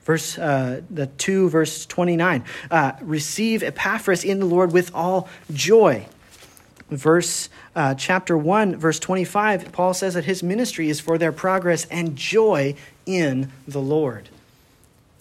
Verse 0.04 0.38
uh, 0.38 0.82
the 0.88 1.08
2, 1.08 1.50
verse 1.50 1.84
29. 1.84 2.44
Uh, 2.70 2.92
receive 3.00 3.64
Epaphras 3.64 4.22
in 4.22 4.38
the 4.38 4.46
Lord 4.46 4.70
with 4.70 4.94
all 4.94 5.28
joy. 5.52 6.06
Verse 6.90 7.48
uh, 7.74 7.96
chapter 7.96 8.38
1, 8.38 8.76
verse 8.76 9.00
25, 9.00 9.72
Paul 9.72 9.94
says 9.94 10.14
that 10.14 10.26
his 10.26 10.44
ministry 10.44 10.88
is 10.88 11.00
for 11.00 11.18
their 11.18 11.32
progress 11.32 11.86
and 11.86 12.14
joy 12.14 12.76
in 13.04 13.50
the 13.66 13.80
Lord. 13.80 14.28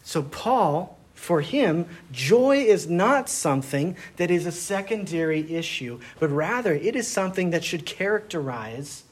So 0.03 0.22
Paul 0.22 0.99
for 1.20 1.42
him, 1.42 1.86
joy 2.14 2.58
is 2.58 2.90
not 2.90 3.28
something 3.28 3.98
that 4.16 4.32
is 4.32 4.46
a 4.46 4.54
secondary 4.54 5.54
issue, 5.54 6.00
but 6.18 6.30
rather 6.30 6.74
it 6.74 6.96
is 6.96 7.08
something 7.08 7.50
that 7.50 7.64
should 7.64 7.86
characterize 7.86 9.04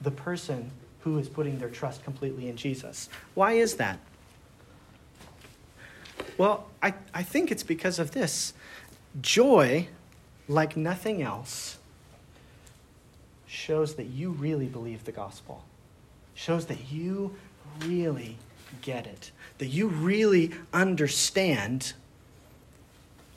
the 0.00 0.10
person 0.10 0.72
who 1.00 1.18
is 1.18 1.28
putting 1.28 1.60
their 1.60 1.70
trust 1.70 2.02
completely 2.02 2.48
in 2.48 2.56
Jesus. 2.56 3.08
Why 3.34 3.52
is 3.52 3.76
that? 3.76 4.00
Well, 6.36 6.66
I, 6.82 6.94
I 7.14 7.22
think 7.22 7.52
it's 7.52 7.62
because 7.62 8.00
of 8.00 8.10
this. 8.10 8.52
Joy, 9.20 9.86
like 10.48 10.76
nothing 10.76 11.22
else, 11.22 11.78
shows 13.46 13.94
that 13.94 14.06
you 14.06 14.32
really 14.32 14.66
believe 14.66 15.04
the 15.04 15.12
gospel, 15.12 15.64
shows 16.34 16.66
that 16.66 16.90
you 16.90 17.36
really 17.86 18.36
get 18.82 19.06
it, 19.06 19.30
that 19.58 19.68
you 19.68 19.88
really 19.88 20.52
understand 20.72 21.92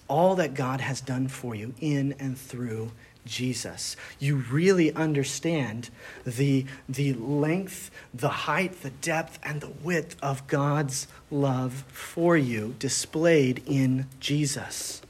all 0.07 0.35
that 0.35 0.53
God 0.53 0.81
has 0.81 1.01
done 1.01 1.27
for 1.27 1.55
you 1.55 1.73
in 1.79 2.13
and 2.19 2.37
through 2.37 2.91
Jesus. 3.25 3.95
You 4.19 4.35
really 4.35 4.93
understand 4.93 5.89
the, 6.25 6.65
the 6.89 7.13
length, 7.13 7.89
the 8.13 8.29
height, 8.29 8.81
the 8.81 8.89
depth, 8.89 9.39
and 9.43 9.61
the 9.61 9.69
width 9.69 10.17
of 10.21 10.45
God's 10.47 11.07
love 11.31 11.85
for 11.89 12.35
you 12.35 12.75
displayed 12.79 13.63
in 13.65 14.07
Jesus. 14.19 15.01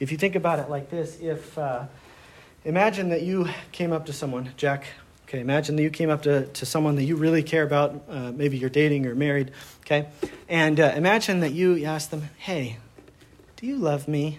If 0.00 0.10
you 0.12 0.18
think 0.18 0.34
about 0.34 0.58
it 0.58 0.68
like 0.68 0.90
this, 0.90 1.18
if 1.20 1.56
uh, 1.58 1.84
imagine 2.64 3.10
that 3.10 3.22
you 3.22 3.48
came 3.72 3.92
up 3.92 4.06
to 4.06 4.12
someone, 4.12 4.50
Jack, 4.56 4.86
Okay, 5.26 5.40
imagine 5.40 5.74
that 5.74 5.82
you 5.82 5.90
came 5.90 6.08
up 6.08 6.22
to, 6.22 6.46
to 6.46 6.64
someone 6.64 6.94
that 6.94 7.02
you 7.02 7.16
really 7.16 7.42
care 7.42 7.64
about, 7.64 8.00
uh, 8.08 8.30
maybe 8.30 8.56
you're 8.58 8.70
dating 8.70 9.06
or 9.06 9.16
married, 9.16 9.50
okay? 9.80 10.06
And 10.48 10.78
uh, 10.78 10.92
imagine 10.94 11.40
that 11.40 11.52
you 11.52 11.84
ask 11.84 12.10
them, 12.10 12.30
hey, 12.38 12.76
do 13.56 13.66
you 13.66 13.76
love 13.76 14.06
me? 14.06 14.38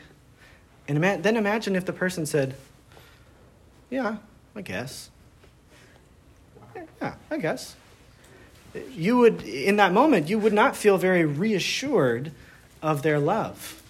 And 0.87 0.97
ima- 0.97 1.17
then 1.17 1.35
imagine 1.35 1.75
if 1.75 1.85
the 1.85 1.91
person 1.91 2.25
said, 2.25 2.55
yeah, 3.89 4.17
I 4.55 4.61
guess. 4.61 5.09
Yeah, 7.01 7.15
I 7.29 7.37
guess. 7.37 7.75
You 8.91 9.17
would, 9.17 9.41
in 9.41 9.75
that 9.75 9.91
moment, 9.91 10.29
you 10.29 10.39
would 10.39 10.53
not 10.53 10.77
feel 10.77 10.97
very 10.97 11.25
reassured 11.25 12.31
of 12.81 13.01
their 13.01 13.19
love. 13.19 13.83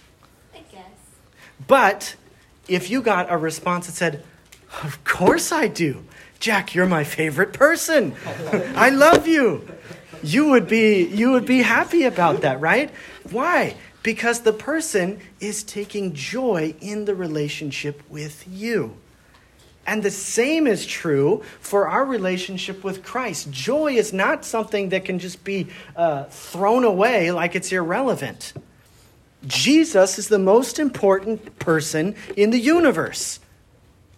I 0.52 0.64
guess. 0.72 0.84
But 1.68 2.16
if 2.68 2.90
you 2.90 3.04
got 3.04 3.32
a 3.32 3.38
response 3.38 3.86
that 3.86 3.94
said, 3.94 4.24
of 4.82 5.04
course 5.04 5.52
I 5.52 5.68
do. 5.68 6.04
Jack, 6.40 6.76
you're 6.76 6.86
my 6.86 7.04
favorite 7.04 7.54
person. 7.54 8.16
I 8.76 8.90
love 8.90 9.28
you. 9.28 9.68
You 10.24 10.50
would 10.50 10.68
be 10.68 11.06
you 11.06 11.32
would 11.32 11.46
be 11.46 11.62
happy 11.62 12.04
about 12.04 12.42
that, 12.42 12.60
right? 12.60 12.92
Why? 13.32 13.76
Because 14.04 14.42
the 14.42 14.54
person 14.54 15.20
is 15.40 15.64
taking 15.64 16.14
joy 16.14 16.76
in 16.80 17.06
the 17.06 17.16
relationship 17.16 18.02
with 18.10 18.46
you. 18.48 18.98
And 19.86 20.04
the 20.04 20.12
same 20.12 20.68
is 20.68 20.86
true 20.86 21.44
for 21.62 21.88
our 21.88 22.04
relationship 22.04 22.84
with 22.84 23.04
Christ. 23.04 23.50
Joy 23.52 23.94
is 23.94 24.12
not 24.12 24.44
something 24.44 24.90
that 24.90 25.06
can 25.06 25.18
just 25.18 25.46
be 25.46 25.68
uh, 25.96 26.26
thrown 26.26 26.84
away 26.84 27.32
like 27.32 27.56
it's 27.56 27.72
irrelevant. 27.72 28.54
Jesus 29.46 30.20
is 30.20 30.28
the 30.28 30.40
most 30.40 30.78
important 30.78 31.58
person 31.60 32.16
in 32.36 32.50
the 32.50 32.60
universe. 32.60 33.40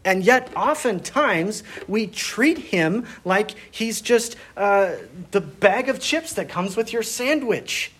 And 0.05 0.23
yet, 0.23 0.49
oftentimes, 0.55 1.63
we 1.87 2.07
treat 2.07 2.57
him 2.57 3.05
like 3.25 3.51
he's 3.69 4.01
just 4.01 4.37
uh, 4.55 4.93
the 5.31 5.41
bag 5.41 5.89
of 5.89 5.99
chips 5.99 6.33
that 6.33 6.47
comes 6.47 6.77
with 6.77 6.93
your 6.93 7.03
sandwich. 7.03 7.91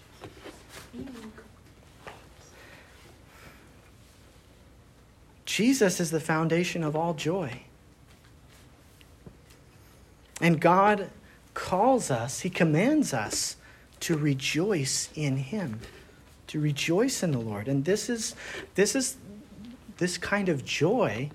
Jesus 5.45 5.99
is 5.99 6.11
the 6.11 6.19
foundation 6.19 6.83
of 6.83 6.95
all 6.95 7.13
joy. 7.13 7.63
And 10.39 10.61
God 10.61 11.09
calls 11.53 12.09
us, 12.09 12.41
He 12.41 12.49
commands 12.49 13.13
us 13.13 13.57
to 14.01 14.17
rejoice 14.17 15.09
in 15.15 15.37
Him, 15.37 15.81
to 16.47 16.59
rejoice 16.59 17.23
in 17.23 17.31
the 17.31 17.39
Lord. 17.39 17.67
And 17.67 17.83
this 17.83 18.09
is, 18.09 18.35
this 18.75 18.95
is 18.95 19.17
this 19.97 20.17
kind 20.17 20.47
of 20.47 20.63
joy 20.63 21.29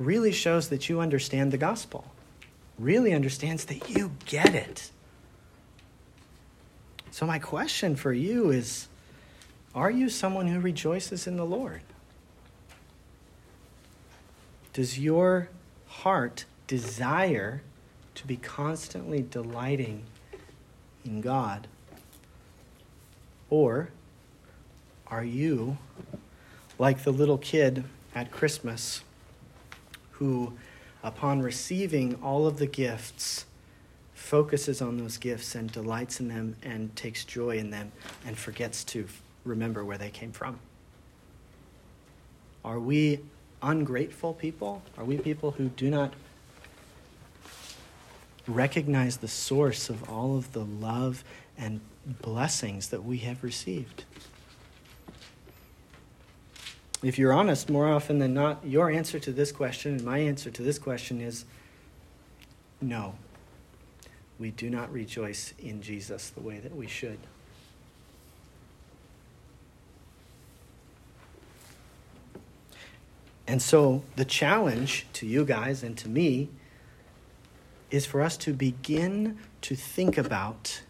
really 0.00 0.32
shows 0.32 0.70
that 0.70 0.88
you 0.88 1.00
understand 1.00 1.52
the 1.52 1.58
gospel. 1.58 2.04
really 2.78 3.12
understands 3.12 3.66
that 3.66 3.90
you 3.90 4.10
get 4.24 4.54
it. 4.54 4.90
So, 7.10 7.26
my 7.26 7.38
question 7.38 7.94
for 7.94 8.12
you 8.12 8.50
is 8.50 8.88
Are 9.74 9.90
you 9.90 10.08
someone 10.08 10.46
who 10.46 10.58
rejoices 10.60 11.26
in 11.26 11.36
the 11.36 11.44
Lord? 11.44 11.82
Does 14.72 14.98
your 14.98 15.50
heart 15.86 16.46
desire 16.66 17.62
to 18.14 18.26
be 18.26 18.36
constantly 18.36 19.20
delighting 19.20 20.04
in 21.04 21.20
God? 21.20 21.66
Or 23.50 23.90
are 25.08 25.24
you 25.24 25.76
like 26.78 27.02
the 27.02 27.12
little 27.12 27.36
kid 27.36 27.84
at 28.14 28.30
Christmas 28.30 29.02
who, 30.20 30.52
upon 31.02 31.40
receiving 31.40 32.14
all 32.22 32.46
of 32.46 32.58
the 32.58 32.66
gifts, 32.66 33.46
focuses 34.12 34.82
on 34.82 34.98
those 34.98 35.16
gifts 35.16 35.54
and 35.54 35.72
delights 35.72 36.20
in 36.20 36.28
them 36.28 36.54
and 36.62 36.94
takes 36.94 37.24
joy 37.24 37.56
in 37.56 37.70
them 37.70 37.90
and 38.26 38.36
forgets 38.36 38.84
to 38.84 39.08
remember 39.44 39.82
where 39.82 39.96
they 39.98 40.10
came 40.10 40.30
from? 40.30 40.58
Are 42.62 42.78
we 42.78 43.20
ungrateful 43.62 44.34
people? 44.34 44.82
Are 44.98 45.04
we 45.04 45.16
people 45.16 45.52
who 45.52 45.70
do 45.70 45.88
not 45.88 46.12
recognize 48.46 49.16
the 49.16 49.28
source 49.28 49.88
of 49.88 50.08
all 50.08 50.36
of 50.36 50.52
the 50.52 50.64
love 50.64 51.24
and 51.56 51.80
blessings 52.06 52.90
that 52.90 53.04
we 53.04 53.18
have 53.18 53.42
received? 53.42 54.04
If 57.02 57.18
you're 57.18 57.32
honest, 57.32 57.70
more 57.70 57.88
often 57.88 58.18
than 58.18 58.34
not, 58.34 58.64
your 58.64 58.90
answer 58.90 59.18
to 59.20 59.32
this 59.32 59.52
question 59.52 59.94
and 59.94 60.04
my 60.04 60.18
answer 60.18 60.50
to 60.50 60.62
this 60.62 60.78
question 60.78 61.20
is 61.20 61.46
no. 62.80 63.14
We 64.38 64.50
do 64.50 64.68
not 64.68 64.92
rejoice 64.92 65.54
in 65.58 65.80
Jesus 65.80 66.30
the 66.30 66.40
way 66.40 66.58
that 66.58 66.74
we 66.74 66.86
should. 66.86 67.18
And 73.46 73.60
so 73.60 74.04
the 74.16 74.24
challenge 74.24 75.06
to 75.14 75.26
you 75.26 75.44
guys 75.44 75.82
and 75.82 75.96
to 75.98 76.08
me 76.08 76.50
is 77.90 78.06
for 78.06 78.20
us 78.22 78.36
to 78.36 78.52
begin 78.52 79.38
to 79.62 79.74
think 79.74 80.16
about, 80.16 80.82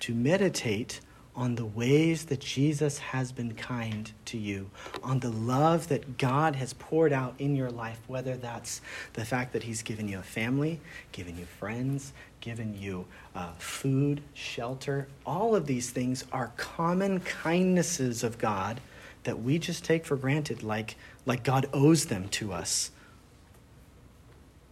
to 0.00 0.14
meditate 0.14 1.00
on 1.36 1.54
the 1.54 1.64
ways 1.64 2.26
that 2.26 2.40
Jesus 2.40 2.98
has 2.98 3.32
been 3.32 3.54
kind 3.54 4.10
to 4.26 4.36
you, 4.36 4.70
on 5.02 5.20
the 5.20 5.30
love 5.30 5.88
that 5.88 6.18
God 6.18 6.56
has 6.56 6.72
poured 6.74 7.12
out 7.12 7.34
in 7.38 7.54
your 7.54 7.70
life, 7.70 8.00
whether 8.08 8.36
that's 8.36 8.80
the 9.12 9.24
fact 9.24 9.52
that 9.52 9.62
He's 9.62 9.82
given 9.82 10.08
you 10.08 10.18
a 10.18 10.22
family, 10.22 10.80
given 11.12 11.38
you 11.38 11.44
friends, 11.44 12.12
given 12.40 12.76
you 12.78 13.06
uh, 13.34 13.52
food, 13.58 14.22
shelter. 14.34 15.06
All 15.24 15.54
of 15.54 15.66
these 15.66 15.90
things 15.90 16.24
are 16.32 16.52
common 16.56 17.20
kindnesses 17.20 18.24
of 18.24 18.38
God 18.38 18.80
that 19.24 19.42
we 19.42 19.58
just 19.58 19.84
take 19.84 20.04
for 20.04 20.16
granted, 20.16 20.62
like, 20.62 20.96
like 21.26 21.44
God 21.44 21.68
owes 21.72 22.06
them 22.06 22.28
to 22.30 22.52
us. 22.52 22.90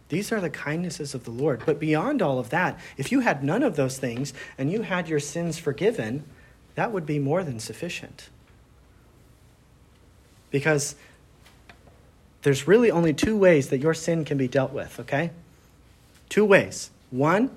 These 0.09 0.31
are 0.31 0.41
the 0.41 0.49
kindnesses 0.49 1.13
of 1.13 1.23
the 1.23 1.31
Lord. 1.31 1.63
But 1.65 1.79
beyond 1.79 2.21
all 2.21 2.39
of 2.39 2.49
that, 2.49 2.79
if 2.97 3.11
you 3.11 3.19
had 3.19 3.43
none 3.43 3.63
of 3.63 3.75
those 3.75 3.99
things 3.99 4.33
and 4.57 4.71
you 4.71 4.81
had 4.81 5.07
your 5.07 5.19
sins 5.19 5.59
forgiven, 5.59 6.25
that 6.79 6.93
would 6.93 7.05
be 7.05 7.19
more 7.19 7.43
than 7.43 7.59
sufficient. 7.59 8.29
Because 10.49 10.95
there's 12.43 12.69
really 12.69 12.89
only 12.89 13.13
two 13.13 13.35
ways 13.35 13.67
that 13.67 13.79
your 13.79 13.93
sin 13.93 14.23
can 14.23 14.37
be 14.37 14.47
dealt 14.47 14.71
with, 14.71 14.97
okay? 14.97 15.31
Two 16.29 16.45
ways. 16.45 16.89
One 17.11 17.51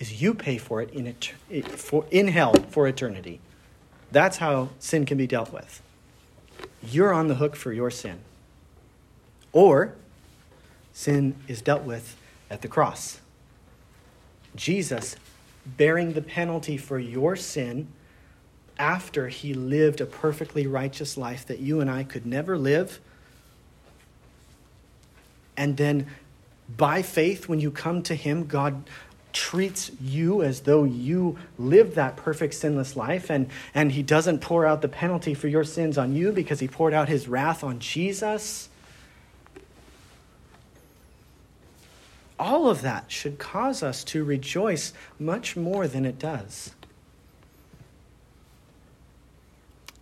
is 0.00 0.20
you 0.20 0.34
pay 0.34 0.58
for 0.58 0.82
it 0.82 0.90
in, 0.90 1.06
et- 1.06 1.68
for, 1.68 2.04
in 2.10 2.26
hell 2.26 2.52
for 2.70 2.88
eternity. 2.88 3.38
That's 4.10 4.38
how 4.38 4.70
sin 4.80 5.06
can 5.06 5.16
be 5.16 5.28
dealt 5.28 5.52
with. 5.52 5.80
You're 6.82 7.12
on 7.12 7.28
the 7.28 7.36
hook 7.36 7.54
for 7.54 7.72
your 7.72 7.92
sin. 7.92 8.18
Or 9.52 9.94
sin 10.92 11.36
is 11.46 11.62
dealt 11.62 11.84
with 11.84 12.16
at 12.50 12.62
the 12.62 12.68
cross. 12.68 13.20
Jesus 14.56 15.14
bearing 15.64 16.14
the 16.14 16.22
penalty 16.22 16.76
for 16.76 16.98
your 16.98 17.36
sin 17.36 17.86
after 18.78 19.28
he 19.28 19.54
lived 19.54 20.00
a 20.00 20.06
perfectly 20.06 20.66
righteous 20.66 21.16
life 21.16 21.46
that 21.46 21.60
you 21.60 21.80
and 21.80 21.90
I 21.90 22.04
could 22.04 22.26
never 22.26 22.56
live. 22.56 23.00
And 25.56 25.76
then 25.76 26.06
by 26.76 27.02
faith, 27.02 27.48
when 27.48 27.60
you 27.60 27.70
come 27.70 28.02
to 28.04 28.14
him, 28.14 28.46
God 28.46 28.88
treats 29.32 29.90
you 30.00 30.42
as 30.42 30.60
though 30.60 30.84
you 30.84 31.38
lived 31.58 31.94
that 31.94 32.16
perfect 32.16 32.54
sinless 32.54 32.96
life. 32.96 33.30
And, 33.30 33.48
and 33.74 33.92
he 33.92 34.02
doesn't 34.02 34.40
pour 34.40 34.66
out 34.66 34.82
the 34.82 34.88
penalty 34.88 35.34
for 35.34 35.48
your 35.48 35.64
sins 35.64 35.98
on 35.98 36.14
you 36.14 36.32
because 36.32 36.60
he 36.60 36.68
poured 36.68 36.94
out 36.94 37.08
his 37.08 37.28
wrath 37.28 37.62
on 37.62 37.78
jesus. 37.78 38.68
All 42.38 42.70
of 42.70 42.82
that 42.82 43.12
should 43.12 43.38
cause 43.38 43.82
us 43.82 44.02
to 44.04 44.24
rejoice 44.24 44.94
much 45.18 45.56
more 45.56 45.86
than 45.86 46.06
it 46.06 46.18
does 46.18 46.74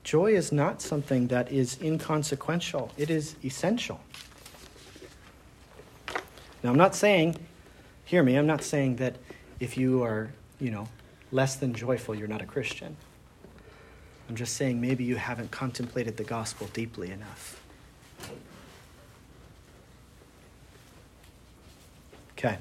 joy 0.09 0.31
is 0.33 0.51
not 0.53 0.81
something 0.81 1.29
that 1.29 1.53
is 1.53 1.79
inconsequential 1.83 2.91
it 2.97 3.11
is 3.11 3.37
essential 3.45 4.01
now 6.63 6.71
i'm 6.71 6.83
not 6.87 6.95
saying 6.95 7.37
hear 8.09 8.23
me, 8.23 8.37
I'm 8.37 8.47
not 8.47 8.63
saying 8.63 8.97
that 8.97 9.17
if 9.61 9.77
you 9.77 10.03
are, 10.03 10.31
you 10.59 10.71
know, 10.71 10.89
less 11.31 11.57
than 11.57 11.75
joyful, 11.75 12.15
you're 12.15 12.27
not 12.27 12.41
a 12.41 12.47
Christian. 12.47 12.97
I'm 14.31 14.35
just 14.35 14.57
saying 14.57 14.81
maybe 14.81 15.05
you 15.05 15.17
haven't 15.17 15.51
contemplated 15.51 16.17
the 16.17 16.25
gospel 16.25 16.71
deeply 16.73 17.11
enough. 17.11 17.63
Okay. 22.33 22.57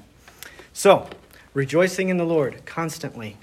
So, 0.74 1.08
rejoicing 1.54 2.10
in 2.10 2.18
the 2.18 2.26
Lord 2.26 2.66
constantly. 2.66 3.38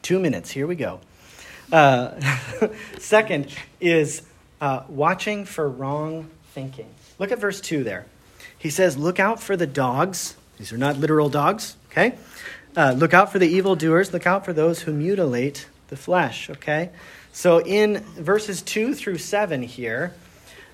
Two 0.00 0.18
minutes, 0.18 0.50
here 0.50 0.66
we 0.66 0.76
go. 0.76 1.00
Uh, 1.72 2.20
second 2.98 3.48
is 3.80 4.22
uh, 4.60 4.84
watching 4.88 5.44
for 5.44 5.68
wrong 5.68 6.30
thinking. 6.52 6.88
Look 7.18 7.32
at 7.32 7.38
verse 7.38 7.60
2 7.60 7.82
there. 7.82 8.06
He 8.58 8.70
says, 8.70 8.96
Look 8.96 9.18
out 9.18 9.40
for 9.40 9.56
the 9.56 9.66
dogs 9.66 10.36
these 10.62 10.72
are 10.72 10.78
not 10.78 10.96
literal 10.96 11.28
dogs, 11.28 11.76
okay? 11.90 12.14
Uh, 12.76 12.94
look 12.96 13.12
out 13.12 13.32
for 13.32 13.40
the 13.40 13.48
evildoers. 13.48 14.12
Look 14.12 14.28
out 14.28 14.44
for 14.44 14.52
those 14.52 14.82
who 14.82 14.92
mutilate 14.92 15.66
the 15.88 15.96
flesh, 15.96 16.48
okay? 16.50 16.90
So 17.32 17.60
in 17.60 17.98
verses 18.14 18.62
2 18.62 18.94
through 18.94 19.18
7 19.18 19.64
here, 19.64 20.14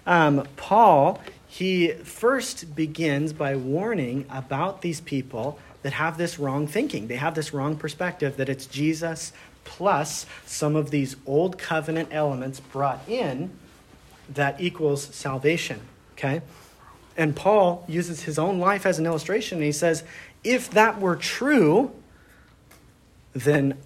um, 0.07 0.47
Paul, 0.57 1.23
he 1.47 1.93
first 1.93 2.77
begins 2.77 3.33
by 3.33 3.57
warning 3.57 4.27
about 4.29 4.83
these 4.83 5.01
people 5.01 5.59
that 5.81 5.95
have 5.95 6.19
this 6.19 6.39
wrong 6.39 6.67
thinking. 6.67 7.07
They 7.07 7.17
have 7.17 7.35
this 7.35 7.55
wrong 7.55 7.75
perspective 7.75 8.37
that 8.37 8.51
it's 8.51 8.67
Jesus 8.67 9.33
plus 9.69 10.25
some 10.47 10.75
of 10.75 10.91
these 10.91 11.15
old 11.27 11.59
covenant 11.59 12.09
elements 12.11 12.59
brought 12.59 13.07
in 13.07 13.51
that 14.31 14.61
equals 14.61 15.15
salvation, 15.15 15.81
okay? 16.15 16.41
And 17.17 17.37
Paul 17.37 17.85
uses 17.87 18.23
his 18.23 18.39
own 18.39 18.59
life 18.59 18.87
as 18.87 18.99
an 18.99 19.07
illustration, 19.07 19.59
and 19.59 19.65
he 19.65 19.73
says, 19.73 20.05
if 20.43 20.71
that 20.71 21.01
were 21.01 21.17
true, 21.17 21.93
then 23.35 23.77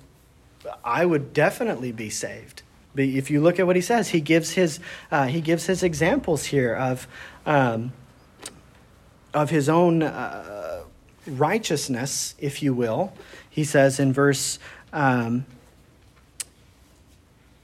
I 0.84 1.04
would 1.04 1.32
definitely 1.32 1.92
be 1.92 2.10
saved. 2.10 2.62
But 2.94 3.04
if 3.04 3.30
you 3.30 3.40
look 3.40 3.58
at 3.58 3.66
what 3.66 3.74
he 3.74 3.82
says, 3.82 4.10
he 4.10 4.20
gives 4.20 4.52
his, 4.52 4.78
uh, 5.10 5.26
he 5.26 5.40
gives 5.40 5.66
his 5.66 5.82
examples 5.82 6.44
here 6.44 6.74
of, 6.74 7.08
um, 7.46 7.92
of 9.34 9.50
his 9.50 9.68
own 9.68 10.02
uh, 10.02 10.84
righteousness, 11.26 12.34
if 12.38 12.62
you 12.62 12.74
will. 12.74 13.12
He 13.48 13.64
says 13.64 13.98
in 13.98 14.12
verse 14.12 14.58
um, 14.92 15.46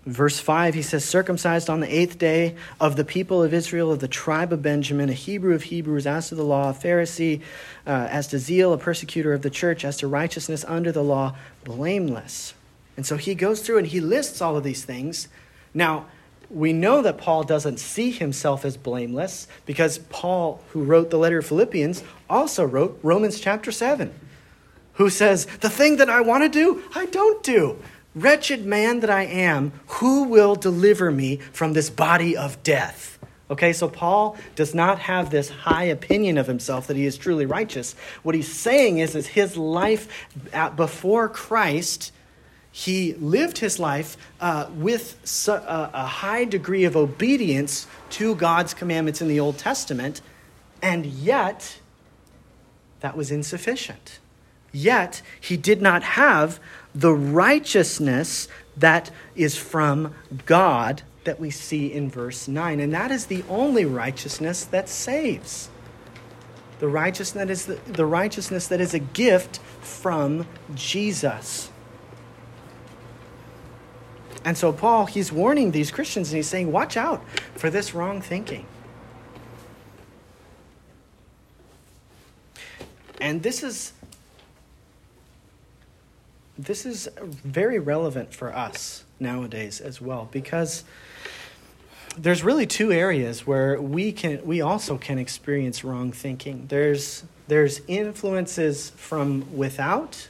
Verse 0.08 0.38
5, 0.40 0.72
he 0.72 0.80
says, 0.80 1.04
circumcised 1.04 1.68
on 1.68 1.80
the 1.80 1.94
eighth 1.94 2.16
day 2.16 2.56
of 2.80 2.96
the 2.96 3.04
people 3.04 3.42
of 3.42 3.52
Israel, 3.52 3.92
of 3.92 3.98
the 3.98 4.08
tribe 4.08 4.54
of 4.54 4.62
Benjamin, 4.62 5.10
a 5.10 5.12
Hebrew 5.12 5.54
of 5.54 5.64
Hebrews, 5.64 6.06
as 6.06 6.30
to 6.30 6.34
the 6.34 6.42
law, 6.42 6.70
a 6.70 6.72
Pharisee, 6.72 7.42
uh, 7.86 8.08
as 8.10 8.26
to 8.28 8.38
zeal, 8.38 8.72
a 8.72 8.78
persecutor 8.78 9.34
of 9.34 9.42
the 9.42 9.50
church, 9.50 9.84
as 9.84 9.98
to 9.98 10.06
righteousness 10.06 10.64
under 10.66 10.90
the 10.90 11.02
law, 11.04 11.36
blameless. 11.62 12.54
And 12.96 13.04
so 13.04 13.18
he 13.18 13.34
goes 13.34 13.60
through 13.60 13.76
and 13.76 13.86
he 13.86 14.00
lists 14.00 14.40
all 14.40 14.56
of 14.56 14.64
these 14.64 14.82
things. 14.82 15.28
Now, 15.74 16.06
we 16.48 16.72
know 16.72 17.02
that 17.02 17.18
Paul 17.18 17.42
doesn't 17.42 17.76
see 17.76 18.10
himself 18.10 18.64
as 18.64 18.78
blameless 18.78 19.46
because 19.66 19.98
Paul, 19.98 20.62
who 20.70 20.84
wrote 20.84 21.10
the 21.10 21.18
letter 21.18 21.36
of 21.36 21.46
Philippians, 21.46 22.02
also 22.30 22.64
wrote 22.64 22.98
Romans 23.02 23.40
chapter 23.40 23.70
7, 23.70 24.14
who 24.94 25.10
says, 25.10 25.44
The 25.60 25.68
thing 25.68 25.96
that 25.96 26.08
I 26.08 26.22
want 26.22 26.44
to 26.44 26.48
do, 26.48 26.82
I 26.94 27.04
don't 27.04 27.42
do. 27.42 27.76
Wretched 28.20 28.66
man 28.66 29.00
that 29.00 29.10
I 29.10 29.22
am, 29.24 29.72
who 29.86 30.24
will 30.24 30.54
deliver 30.54 31.10
me 31.10 31.36
from 31.52 31.72
this 31.72 31.88
body 31.88 32.36
of 32.36 32.60
death? 32.62 33.18
Okay, 33.50 33.72
so 33.72 33.88
Paul 33.88 34.36
does 34.56 34.74
not 34.74 34.98
have 34.98 35.30
this 35.30 35.48
high 35.48 35.84
opinion 35.84 36.36
of 36.36 36.46
himself 36.46 36.86
that 36.88 36.96
he 36.96 37.06
is 37.06 37.16
truly 37.16 37.46
righteous. 37.46 37.94
What 38.22 38.34
he's 38.34 38.52
saying 38.52 38.98
is, 38.98 39.14
is 39.14 39.28
his 39.28 39.56
life 39.56 40.26
before 40.76 41.28
Christ, 41.28 42.12
he 42.70 43.14
lived 43.14 43.58
his 43.58 43.78
life 43.78 44.16
uh, 44.40 44.68
with 44.74 45.16
a, 45.48 45.90
a 45.94 46.06
high 46.06 46.44
degree 46.44 46.84
of 46.84 46.96
obedience 46.96 47.86
to 48.10 48.34
God's 48.34 48.74
commandments 48.74 49.22
in 49.22 49.28
the 49.28 49.40
Old 49.40 49.58
Testament, 49.58 50.20
and 50.82 51.06
yet 51.06 51.78
that 53.00 53.16
was 53.16 53.30
insufficient. 53.30 54.18
Yet 54.72 55.22
he 55.40 55.56
did 55.56 55.80
not 55.80 56.02
have 56.02 56.60
the 56.98 57.12
righteousness 57.12 58.48
that 58.76 59.10
is 59.36 59.56
from 59.56 60.14
God 60.46 61.02
that 61.22 61.38
we 61.38 61.48
see 61.50 61.92
in 61.92 62.10
verse 62.10 62.48
9. 62.48 62.80
And 62.80 62.92
that 62.92 63.12
is 63.12 63.26
the 63.26 63.44
only 63.48 63.84
righteousness 63.84 64.64
that 64.64 64.88
saves. 64.88 65.68
The 66.80 66.88
righteousness 66.88 67.44
that 67.44 67.50
is 67.50 67.66
the, 67.66 67.92
the 67.92 68.06
righteousness 68.06 68.66
that 68.66 68.80
is 68.80 68.94
a 68.94 68.98
gift 68.98 69.58
from 69.80 70.46
Jesus. 70.74 71.70
And 74.44 74.58
so 74.58 74.72
Paul, 74.72 75.06
he's 75.06 75.30
warning 75.30 75.70
these 75.70 75.92
Christians 75.92 76.30
and 76.30 76.36
he's 76.36 76.48
saying, 76.48 76.72
watch 76.72 76.96
out 76.96 77.24
for 77.54 77.70
this 77.70 77.94
wrong 77.94 78.20
thinking. 78.20 78.66
And 83.20 83.42
this 83.42 83.62
is 83.62 83.92
this 86.58 86.84
is 86.84 87.08
very 87.20 87.78
relevant 87.78 88.34
for 88.34 88.54
us 88.54 89.04
nowadays 89.20 89.80
as 89.80 90.00
well 90.00 90.28
because 90.32 90.84
there's 92.16 92.42
really 92.42 92.66
two 92.66 92.92
areas 92.92 93.46
where 93.46 93.80
we 93.80 94.10
can 94.10 94.44
we 94.44 94.60
also 94.60 94.98
can 94.98 95.18
experience 95.18 95.84
wrong 95.84 96.10
thinking. 96.10 96.66
There's 96.68 97.22
there's 97.46 97.80
influences 97.86 98.90
from 98.90 99.56
without 99.56 100.28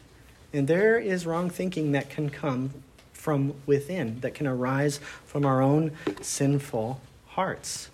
and 0.52 0.68
there 0.68 0.98
is 0.98 1.24
wrong 1.24 1.48
thinking 1.48 1.92
that 1.92 2.10
can 2.10 2.28
come 2.28 2.70
from 3.12 3.54
within 3.66 4.20
that 4.20 4.34
can 4.34 4.46
arise 4.46 5.00
from 5.26 5.44
our 5.44 5.62
own 5.62 5.92
sinful 6.20 7.00
hearts. 7.28 7.90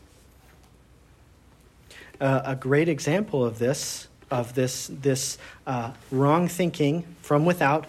Uh, 2.21 2.43
a 2.45 2.57
great 2.57 2.89
example 2.89 3.45
of 3.45 3.59
this 3.59 4.09
of 4.31 4.55
this 4.55 4.89
this 4.93 5.39
uh, 5.67 5.93
wrong 6.11 6.49
thinking 6.49 7.05
from 7.23 7.45
without 7.45 7.87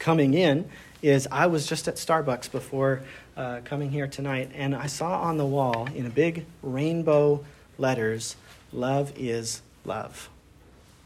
coming 0.00 0.34
in 0.34 0.68
is 1.02 1.28
I 1.30 1.46
was 1.46 1.66
just 1.66 1.86
at 1.86 1.94
Starbucks 1.94 2.50
before 2.50 3.02
uh, 3.36 3.60
coming 3.64 3.90
here 3.90 4.08
tonight, 4.08 4.50
and 4.54 4.74
I 4.74 4.86
saw 4.86 5.20
on 5.20 5.36
the 5.36 5.46
wall 5.46 5.88
in 5.94 6.06
a 6.06 6.10
big 6.10 6.44
rainbow 6.62 7.44
letters, 7.78 8.34
"Love 8.72 9.12
is 9.16 9.62
love," 9.84 10.28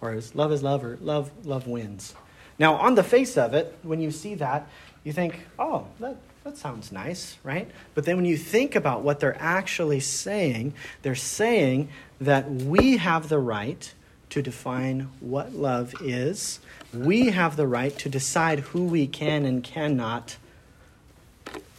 or 0.01 0.15
is 0.15 0.35
"Love 0.35 0.51
is 0.53 0.63
love," 0.63 0.83
or 0.83 0.97
"Love 1.03 1.31
love 1.45 1.67
wins." 1.67 2.15
Now, 2.59 2.77
on 2.77 2.95
the 2.95 3.03
face 3.03 3.37
of 3.37 3.53
it, 3.53 3.77
when 3.83 4.01
you 4.01 4.11
see 4.11 4.37
that, 4.37 4.67
you 5.05 5.13
think, 5.13 5.41
"Oh, 5.59 5.87
that." 6.01 6.17
That 6.45 6.59
sounds 6.59 6.93
nice, 6.93 7.39
right? 7.43 7.71
But 7.95 8.05
then 8.05 8.17
when 8.17 8.27
you 8.27 8.37
think 8.37 8.77
about 8.77 9.01
what 9.01 9.19
they're 9.19 9.41
actually 9.41 10.01
saying, 10.01 10.75
they're 11.01 11.15
saying 11.15 11.89
that 12.21 12.51
we 12.51 12.99
have 12.99 13.31
the 13.31 13.39
right 13.39 13.91
to 14.35 14.43
define 14.43 15.09
what 15.21 15.55
love 15.55 15.95
is. 16.03 16.59
We 16.93 17.31
have 17.31 17.55
the 17.57 17.69
right 17.69 17.97
to 17.99 18.09
decide 18.09 18.59
who 18.59 18.85
we 18.85 19.07
can 19.07 19.45
and 19.45 19.63
cannot 19.63 20.39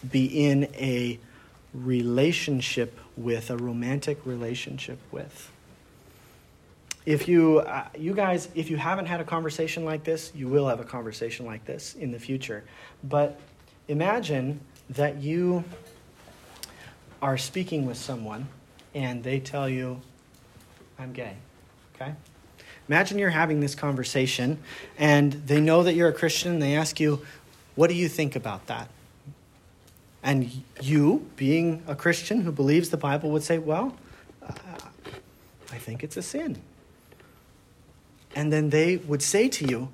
be 0.10 0.26
in 0.26 0.70
a 0.76 1.20
relationship 1.74 2.98
with, 3.18 3.50
a 3.50 3.58
romantic 3.58 4.26
relationship 4.26 5.00
with. 5.12 5.52
If 7.06 7.28
you, 7.28 7.60
uh, 7.60 7.90
you 7.98 8.14
guys, 8.14 8.48
if 8.56 8.70
you 8.70 8.78
haven't 8.78 9.08
had 9.08 9.20
a 9.20 9.26
conversation 9.26 9.84
like 9.84 10.06
this, 10.06 10.32
you 10.34 10.48
will 10.48 10.70
have 10.70 10.80
a 10.80 10.86
conversation 10.86 11.46
like 11.46 11.66
this 11.66 11.94
in 11.96 12.14
the 12.14 12.20
future. 12.20 12.64
But 13.04 13.38
imagine 13.90 14.62
that 14.92 15.18
you 15.18 15.66
are 17.22 17.38
speaking 17.38 17.86
with 17.86 17.98
someone 17.98 18.48
and 18.94 19.22
they 19.26 19.42
tell 19.42 19.68
you, 19.68 20.00
I'm 20.98 21.12
gay. 21.12 21.36
Okay? 21.96 22.14
Imagine 22.88 23.18
you're 23.18 23.30
having 23.30 23.60
this 23.60 23.76
conversation 23.76 24.60
and 24.98 25.34
they 25.34 25.60
know 25.60 25.84
that 25.84 25.96
you're 25.96 26.10
a 26.10 26.14
Christian 26.14 26.54
and 26.54 26.62
they 26.62 26.76
ask 26.76 27.00
you, 27.00 27.26
What 27.76 27.88
do 27.88 27.96
you 27.96 28.08
think 28.08 28.36
about 28.36 28.68
that? 28.68 28.90
And 30.22 30.52
you, 30.82 31.30
being 31.36 31.84
a 31.88 31.96
Christian 31.96 32.42
who 32.42 32.52
believes 32.52 32.90
the 32.90 32.98
Bible, 32.98 33.32
would 33.32 33.44
say, 33.44 33.58
Well, 33.58 33.96
uh, 34.42 34.54
I 35.72 35.78
think 35.78 36.04
it's 36.04 36.18
a 36.18 36.22
sin. 36.22 36.62
And 38.36 38.52
then 38.52 38.70
they 38.70 38.98
would 38.98 39.22
say 39.22 39.48
to 39.50 39.66
you, 39.66 39.90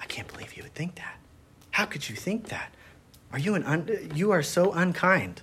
I 0.00 0.06
can't 0.06 0.30
believe 0.30 0.54
you 0.56 0.64
would 0.64 0.74
think 0.74 0.96
that. 0.96 1.16
How 1.70 1.86
could 1.86 2.08
you 2.08 2.16
think 2.16 2.48
that? 2.48 2.72
Are 3.32 3.38
you 3.38 3.54
an 3.54 3.64
un- 3.64 4.10
you 4.14 4.32
are 4.32 4.42
so 4.42 4.72
unkind. 4.72 5.42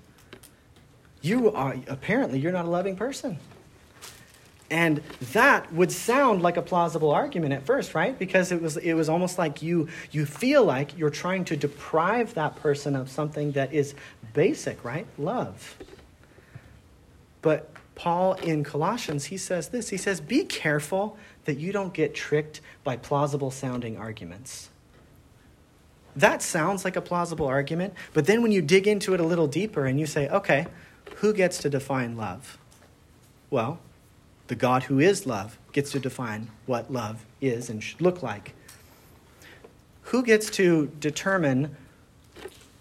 You 1.21 1.51
are 1.51 1.75
apparently 1.87 2.39
you're 2.39 2.51
not 2.51 2.65
a 2.65 2.69
loving 2.69 2.95
person. 2.95 3.37
And 4.71 5.03
that 5.33 5.71
would 5.73 5.91
sound 5.91 6.41
like 6.41 6.55
a 6.55 6.61
plausible 6.61 7.11
argument 7.11 7.53
at 7.53 7.65
first, 7.65 7.93
right? 7.93 8.17
Because 8.17 8.53
it 8.53 8.61
was, 8.61 8.77
it 8.77 8.93
was 8.93 9.09
almost 9.09 9.37
like 9.37 9.61
you, 9.61 9.89
you 10.11 10.25
feel 10.25 10.63
like 10.63 10.97
you're 10.97 11.09
trying 11.09 11.43
to 11.45 11.57
deprive 11.57 12.33
that 12.35 12.55
person 12.55 12.95
of 12.95 13.09
something 13.09 13.51
that 13.51 13.73
is 13.73 13.93
basic, 14.33 14.83
right? 14.83 15.05
Love. 15.17 15.77
But 17.41 17.69
Paul 17.95 18.33
in 18.35 18.63
Colossians, 18.63 19.25
he 19.25 19.37
says 19.37 19.67
this 19.69 19.89
he 19.89 19.97
says, 19.97 20.21
Be 20.21 20.45
careful 20.45 21.17
that 21.45 21.57
you 21.57 21.73
don't 21.73 21.93
get 21.93 22.15
tricked 22.15 22.61
by 22.85 22.95
plausible 22.95 23.51
sounding 23.51 23.97
arguments. 23.97 24.69
That 26.15 26.41
sounds 26.41 26.85
like 26.85 26.95
a 26.95 27.01
plausible 27.01 27.47
argument, 27.47 27.93
but 28.13 28.25
then 28.25 28.41
when 28.41 28.51
you 28.51 28.61
dig 28.61 28.87
into 28.87 29.13
it 29.13 29.19
a 29.19 29.25
little 29.25 29.47
deeper 29.47 29.85
and 29.85 29.99
you 29.99 30.05
say, 30.05 30.27
okay, 30.29 30.67
who 31.17 31.33
gets 31.33 31.57
to 31.59 31.69
define 31.69 32.17
love? 32.17 32.57
Well, 33.49 33.79
the 34.47 34.55
God 34.55 34.83
who 34.83 34.99
is 34.99 35.25
love 35.25 35.57
gets 35.71 35.91
to 35.91 35.99
define 35.99 36.49
what 36.65 36.91
love 36.91 37.25
is 37.39 37.69
and 37.69 37.83
should 37.83 38.01
look 38.01 38.21
like. 38.21 38.53
Who 40.03 40.23
gets 40.23 40.49
to 40.51 40.91
determine 40.99 41.75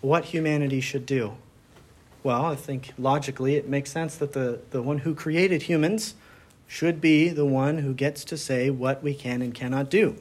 what 0.01 0.27
humanity 0.27 0.81
should 0.81 1.07
do? 1.07 1.35
Well, 2.23 2.45
I 2.45 2.55
think 2.57 2.93
logically 2.99 3.55
it 3.55 3.69
makes 3.69 3.91
sense 3.91 4.17
that 4.17 4.33
the, 4.33 4.61
the 4.71 4.83
one 4.83 4.99
who 4.99 5.15
created 5.15 5.63
humans 5.63 6.15
should 6.67 7.01
be 7.01 7.31
the 7.31 7.47
one 7.47 7.79
who 7.79 7.95
gets 7.95 8.25
to 8.25 8.37
say 8.37 8.71
what 8.71 9.03
we 9.03 9.15
can 9.15 9.43
and 9.43 9.55
cannot 9.55 9.91
do. 9.91 10.17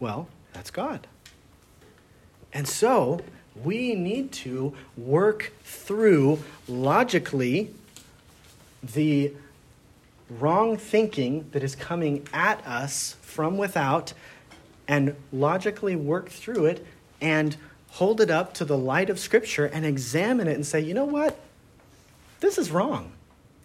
Well, 0.00 0.28
that's 0.52 0.70
God. 0.70 1.06
And 2.52 2.66
so 2.66 3.20
we 3.62 3.94
need 3.94 4.32
to 4.32 4.74
work 4.96 5.52
through 5.62 6.42
logically 6.66 7.70
the 8.82 9.32
wrong 10.28 10.76
thinking 10.76 11.48
that 11.52 11.62
is 11.62 11.74
coming 11.74 12.26
at 12.32 12.64
us 12.66 13.16
from 13.22 13.56
without 13.56 14.12
and 14.88 15.14
logically 15.32 15.96
work 15.96 16.28
through 16.28 16.66
it 16.66 16.86
and 17.20 17.56
hold 17.90 18.20
it 18.20 18.30
up 18.30 18.52
to 18.54 18.64
the 18.64 18.76
light 18.76 19.08
of 19.08 19.18
Scripture 19.18 19.66
and 19.66 19.86
examine 19.86 20.48
it 20.48 20.54
and 20.54 20.66
say, 20.66 20.80
you 20.80 20.94
know 20.94 21.04
what? 21.04 21.38
This 22.40 22.58
is 22.58 22.70
wrong. 22.70 23.12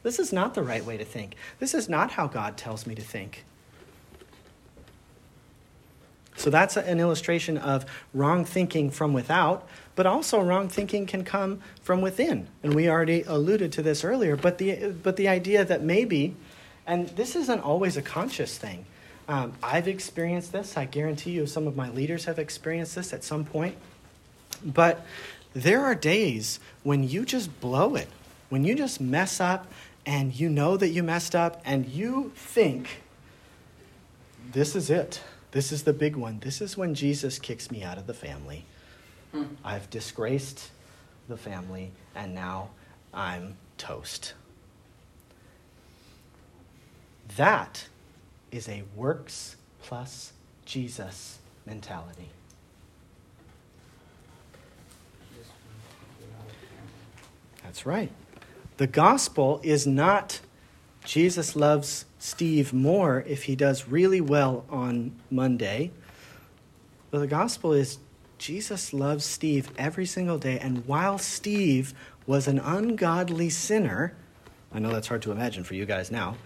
This 0.03 0.19
is 0.19 0.31
not 0.33 0.53
the 0.53 0.63
right 0.63 0.83
way 0.83 0.97
to 0.97 1.05
think. 1.05 1.35
This 1.59 1.73
is 1.73 1.89
not 1.89 2.11
how 2.11 2.27
God 2.27 2.57
tells 2.57 2.87
me 2.87 2.95
to 2.95 3.01
think. 3.01 3.43
So 6.35 6.49
that's 6.49 6.75
an 6.75 6.99
illustration 6.99 7.57
of 7.57 7.85
wrong 8.13 8.45
thinking 8.45 8.89
from 8.89 9.13
without, 9.13 9.67
but 9.95 10.07
also 10.07 10.41
wrong 10.41 10.69
thinking 10.69 11.05
can 11.05 11.23
come 11.23 11.59
from 11.83 12.01
within. 12.01 12.47
And 12.63 12.73
we 12.73 12.89
already 12.89 13.21
alluded 13.23 13.71
to 13.73 13.83
this 13.83 14.03
earlier, 14.03 14.35
but 14.35 14.57
the, 14.57 14.95
but 15.03 15.17
the 15.17 15.27
idea 15.27 15.63
that 15.63 15.83
maybe 15.83 16.35
and 16.87 17.09
this 17.09 17.35
isn't 17.35 17.59
always 17.59 17.97
a 17.97 18.01
conscious 18.01 18.57
thing. 18.57 18.85
Um, 19.27 19.53
I've 19.63 19.87
experienced 19.87 20.51
this. 20.51 20.77
I 20.77 20.85
guarantee 20.85 21.31
you, 21.31 21.45
some 21.45 21.67
of 21.67 21.75
my 21.75 21.89
leaders 21.89 22.25
have 22.25 22.39
experienced 22.39 22.95
this 22.95 23.13
at 23.13 23.23
some 23.23 23.45
point. 23.45 23.75
But 24.63 25.05
there 25.53 25.81
are 25.81 25.95
days 25.95 26.59
when 26.83 27.07
you 27.07 27.25
just 27.25 27.61
blow 27.61 27.95
it, 27.95 28.07
when 28.49 28.63
you 28.63 28.75
just 28.75 28.99
mess 28.99 29.39
up 29.39 29.71
and 30.05 30.37
you 30.37 30.49
know 30.49 30.77
that 30.77 30.89
you 30.89 31.03
messed 31.03 31.35
up 31.35 31.61
and 31.63 31.85
you 31.87 32.31
think, 32.35 33.01
this 34.51 34.75
is 34.75 34.89
it. 34.89 35.21
This 35.51 35.71
is 35.71 35.83
the 35.83 35.93
big 35.93 36.15
one. 36.15 36.39
This 36.39 36.61
is 36.61 36.77
when 36.77 36.95
Jesus 36.95 37.39
kicks 37.39 37.69
me 37.69 37.83
out 37.83 37.97
of 37.97 38.07
the 38.07 38.13
family. 38.13 38.65
Hmm. 39.31 39.43
I've 39.63 39.89
disgraced 39.89 40.71
the 41.27 41.37
family 41.37 41.91
and 42.15 42.33
now 42.33 42.69
I'm 43.13 43.55
toast. 43.77 44.33
That 47.37 47.87
is 48.51 48.67
a 48.67 48.83
works 48.95 49.55
plus 49.81 50.33
Jesus 50.65 51.39
mentality. 51.65 52.29
That's 57.63 57.85
right. 57.85 58.11
The 58.77 58.87
gospel 58.87 59.61
is 59.63 59.87
not 59.87 60.41
Jesus 61.03 61.55
loves 61.55 62.05
Steve 62.19 62.73
more 62.73 63.23
if 63.27 63.43
he 63.43 63.55
does 63.55 63.87
really 63.87 64.21
well 64.21 64.65
on 64.69 65.13
Monday. 65.29 65.91
But 67.09 67.19
the 67.19 67.27
gospel 67.27 67.73
is 67.73 67.97
Jesus 68.37 68.93
loves 68.93 69.25
Steve 69.25 69.69
every 69.77 70.05
single 70.05 70.37
day. 70.37 70.59
And 70.59 70.85
while 70.87 71.17
Steve 71.17 71.93
was 72.25 72.47
an 72.47 72.59
ungodly 72.59 73.49
sinner, 73.49 74.15
I 74.73 74.79
know 74.79 74.91
that's 74.91 75.07
hard 75.07 75.21
to 75.23 75.31
imagine 75.31 75.63
for 75.63 75.75
you 75.75 75.85
guys 75.85 76.11
now, 76.11 76.37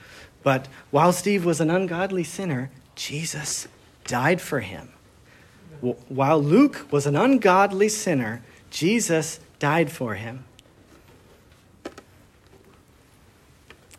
but 0.45 0.67
while 0.91 1.11
Steve 1.11 1.43
was 1.43 1.59
an 1.59 1.71
ungodly 1.71 2.23
sinner, 2.23 2.69
Jesus 2.93 3.67
died 4.03 4.39
for 4.39 4.59
him. 4.59 4.89
While 5.81 6.39
Luke 6.39 6.85
was 6.91 7.07
an 7.07 7.15
ungodly 7.15 7.89
sinner, 7.89 8.43
Jesus 8.69 9.39
died 9.57 9.91
for 9.91 10.13
him. 10.13 10.45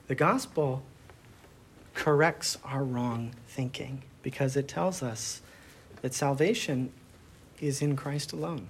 The 0.06 0.14
gospel 0.14 0.84
corrects 1.94 2.58
our 2.62 2.84
wrong 2.84 3.32
thinking 3.48 4.04
because 4.22 4.56
it 4.56 4.68
tells 4.68 5.02
us 5.02 5.42
that 6.02 6.14
salvation 6.14 6.92
is 7.60 7.82
in 7.82 7.96
Christ 7.96 8.32
alone. 8.32 8.68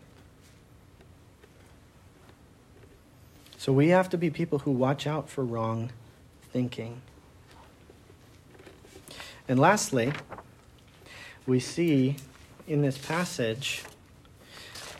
So 3.59 3.71
we 3.71 3.89
have 3.89 4.09
to 4.09 4.17
be 4.17 4.31
people 4.31 4.61
who 4.61 4.71
watch 4.71 5.07
out 5.07 5.29
for 5.29 5.45
wrong 5.45 5.91
thinking. 6.55 7.03
And 9.49 9.59
lastly, 9.59 10.13
we 11.47 11.61
see 11.61 12.17
in 12.67 12.83
this 12.83 12.99
passage 12.99 13.85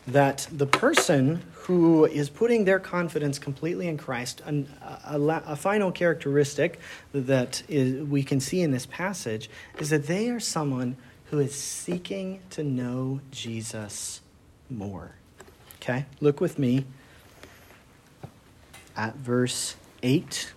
that 0.07 0.47
the 0.51 0.65
person 0.65 1.43
who 1.51 2.05
is 2.05 2.29
putting 2.29 2.63
their 2.63 2.79
confidence 2.79 3.37
completely 3.37 3.89
in 3.89 3.97
Christ, 3.97 4.41
an, 4.45 4.69
a, 4.81 5.19
a, 5.19 5.43
a, 5.47 5.55
final 5.57 5.91
characteristic 5.91 6.79
that 7.11 7.61
is, 7.67 8.07
we 8.07 8.23
can 8.23 8.39
see 8.39 8.61
in 8.61 8.71
this 8.71 8.85
passage 8.85 9.49
is 9.77 9.89
that 9.89 10.07
they 10.07 10.29
are 10.29 10.39
someone 10.39 10.95
who 11.25 11.39
is 11.39 11.53
seeking 11.53 12.39
to 12.51 12.63
know 12.63 13.19
Jesus 13.31 14.21
more. 14.69 15.11
Okay, 15.81 16.05
look 16.21 16.39
with 16.39 16.57
me 16.57 16.85
at 18.95 19.15
verse 19.17 19.75
8. 20.01 20.53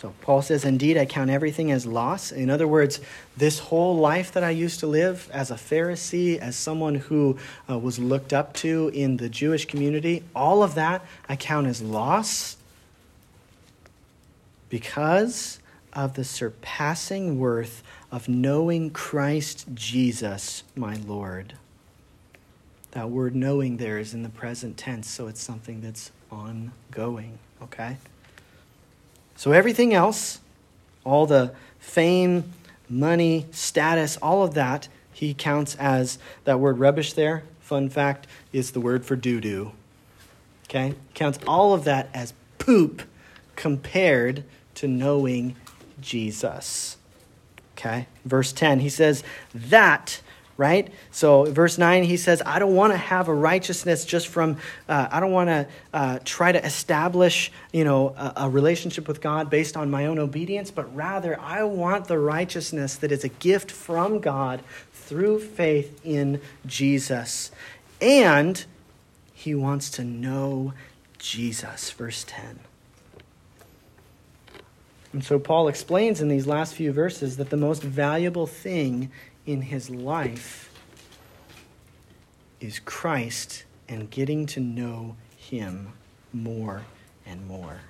So 0.00 0.14
Paul 0.22 0.40
says, 0.40 0.64
Indeed, 0.64 0.96
I 0.96 1.04
count 1.04 1.28
everything 1.28 1.70
as 1.70 1.84
loss. 1.84 2.32
In 2.32 2.48
other 2.48 2.66
words, 2.66 3.00
this 3.36 3.58
whole 3.58 3.98
life 3.98 4.32
that 4.32 4.42
I 4.42 4.48
used 4.48 4.80
to 4.80 4.86
live 4.86 5.28
as 5.30 5.50
a 5.50 5.56
Pharisee, 5.56 6.38
as 6.38 6.56
someone 6.56 6.94
who 6.94 7.36
uh, 7.68 7.78
was 7.78 7.98
looked 7.98 8.32
up 8.32 8.54
to 8.54 8.90
in 8.94 9.18
the 9.18 9.28
Jewish 9.28 9.66
community, 9.66 10.22
all 10.34 10.62
of 10.62 10.74
that 10.76 11.04
I 11.28 11.36
count 11.36 11.66
as 11.66 11.82
loss 11.82 12.56
because 14.70 15.58
of 15.92 16.14
the 16.14 16.24
surpassing 16.24 17.38
worth 17.38 17.82
of 18.10 18.26
knowing 18.26 18.88
Christ 18.88 19.66
Jesus, 19.74 20.62
my 20.74 20.94
Lord. 20.94 21.54
That 22.92 23.10
word 23.10 23.34
knowing 23.34 23.76
there 23.76 23.98
is 23.98 24.14
in 24.14 24.22
the 24.22 24.30
present 24.30 24.78
tense, 24.78 25.10
so 25.10 25.26
it's 25.26 25.42
something 25.42 25.82
that's 25.82 26.10
ongoing, 26.30 27.38
okay? 27.62 27.98
So 29.40 29.52
everything 29.52 29.94
else, 29.94 30.38
all 31.02 31.24
the 31.24 31.54
fame, 31.78 32.52
money, 32.90 33.46
status, 33.52 34.18
all 34.18 34.42
of 34.42 34.52
that, 34.52 34.88
he 35.14 35.32
counts 35.32 35.76
as 35.76 36.18
that 36.44 36.60
word 36.60 36.78
rubbish 36.78 37.14
there. 37.14 37.44
Fun 37.62 37.88
fact 37.88 38.26
is 38.52 38.72
the 38.72 38.80
word 38.80 39.02
for 39.02 39.16
doo 39.16 39.40
doo. 39.40 39.72
Okay? 40.64 40.94
Counts 41.14 41.38
all 41.46 41.72
of 41.72 41.84
that 41.84 42.10
as 42.12 42.34
poop 42.58 43.00
compared 43.56 44.44
to 44.74 44.86
knowing 44.86 45.56
Jesus. 46.02 46.98
Okay? 47.78 48.08
Verse 48.26 48.52
10, 48.52 48.80
he 48.80 48.90
says, 48.90 49.24
That 49.54 50.20
right? 50.60 50.92
So, 51.10 51.44
verse 51.44 51.78
9, 51.78 52.02
he 52.02 52.18
says, 52.18 52.42
I 52.44 52.58
don't 52.58 52.74
want 52.74 52.92
to 52.92 52.98
have 52.98 53.28
a 53.28 53.34
righteousness 53.34 54.04
just 54.04 54.28
from, 54.28 54.58
uh, 54.90 55.08
I 55.10 55.18
don't 55.18 55.32
want 55.32 55.48
to 55.48 55.66
uh, 55.94 56.18
try 56.22 56.52
to 56.52 56.62
establish, 56.62 57.50
you 57.72 57.82
know, 57.82 58.10
a, 58.10 58.32
a 58.36 58.50
relationship 58.50 59.08
with 59.08 59.22
God 59.22 59.48
based 59.48 59.74
on 59.74 59.90
my 59.90 60.04
own 60.04 60.18
obedience, 60.18 60.70
but 60.70 60.94
rather 60.94 61.40
I 61.40 61.62
want 61.62 62.08
the 62.08 62.18
righteousness 62.18 62.96
that 62.96 63.10
is 63.10 63.24
a 63.24 63.30
gift 63.30 63.70
from 63.70 64.20
God 64.20 64.62
through 64.92 65.40
faith 65.40 65.98
in 66.04 66.42
Jesus. 66.66 67.50
And 67.98 68.62
he 69.32 69.54
wants 69.54 69.88
to 69.92 70.04
know 70.04 70.74
Jesus, 71.16 71.90
verse 71.90 72.22
10. 72.28 72.60
And 75.14 75.24
so 75.24 75.38
Paul 75.38 75.68
explains 75.68 76.20
in 76.20 76.28
these 76.28 76.46
last 76.46 76.74
few 76.74 76.92
verses 76.92 77.38
that 77.38 77.48
the 77.48 77.56
most 77.56 77.82
valuable 77.82 78.46
thing 78.46 79.10
in 79.50 79.62
his 79.62 79.90
life 79.90 80.72
is 82.60 82.78
Christ 82.78 83.64
and 83.88 84.08
getting 84.08 84.46
to 84.46 84.60
know 84.60 85.16
him 85.36 85.92
more 86.32 86.82
and 87.26 87.44
more. 87.48 87.80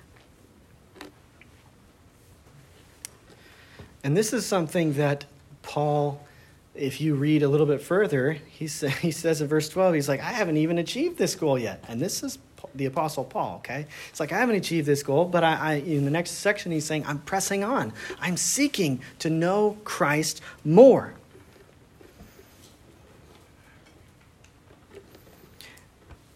And 4.03 4.17
this 4.17 4.33
is 4.33 4.43
something 4.43 4.93
that 4.93 5.25
Paul, 5.61 6.25
if 6.73 6.99
you 6.99 7.13
read 7.13 7.43
a 7.43 7.47
little 7.47 7.67
bit 7.67 7.81
further, 7.81 8.33
he, 8.49 8.65
he 9.01 9.11
says 9.11 9.41
in 9.41 9.47
verse 9.47 9.69
12, 9.69 9.93
he's 9.93 10.09
like, 10.09 10.19
I 10.19 10.31
haven't 10.31 10.57
even 10.57 10.79
achieved 10.79 11.19
this 11.19 11.35
goal 11.35 11.59
yet. 11.59 11.83
And 11.87 12.01
this 12.01 12.23
is 12.23 12.39
the 12.73 12.85
Apostle 12.85 13.25
Paul, 13.25 13.57
okay? 13.57 13.85
It's 14.09 14.19
like, 14.19 14.31
I 14.31 14.39
haven't 14.39 14.55
achieved 14.55 14.87
this 14.87 15.03
goal, 15.03 15.25
but 15.25 15.43
I, 15.43 15.55
I, 15.55 15.73
in 15.73 16.05
the 16.05 16.11
next 16.11 16.31
section, 16.31 16.71
he's 16.71 16.85
saying, 16.85 17.05
I'm 17.05 17.19
pressing 17.19 17.63
on. 17.63 17.93
I'm 18.19 18.37
seeking 18.37 19.01
to 19.19 19.29
know 19.29 19.77
Christ 19.83 20.41
more. 20.65 21.13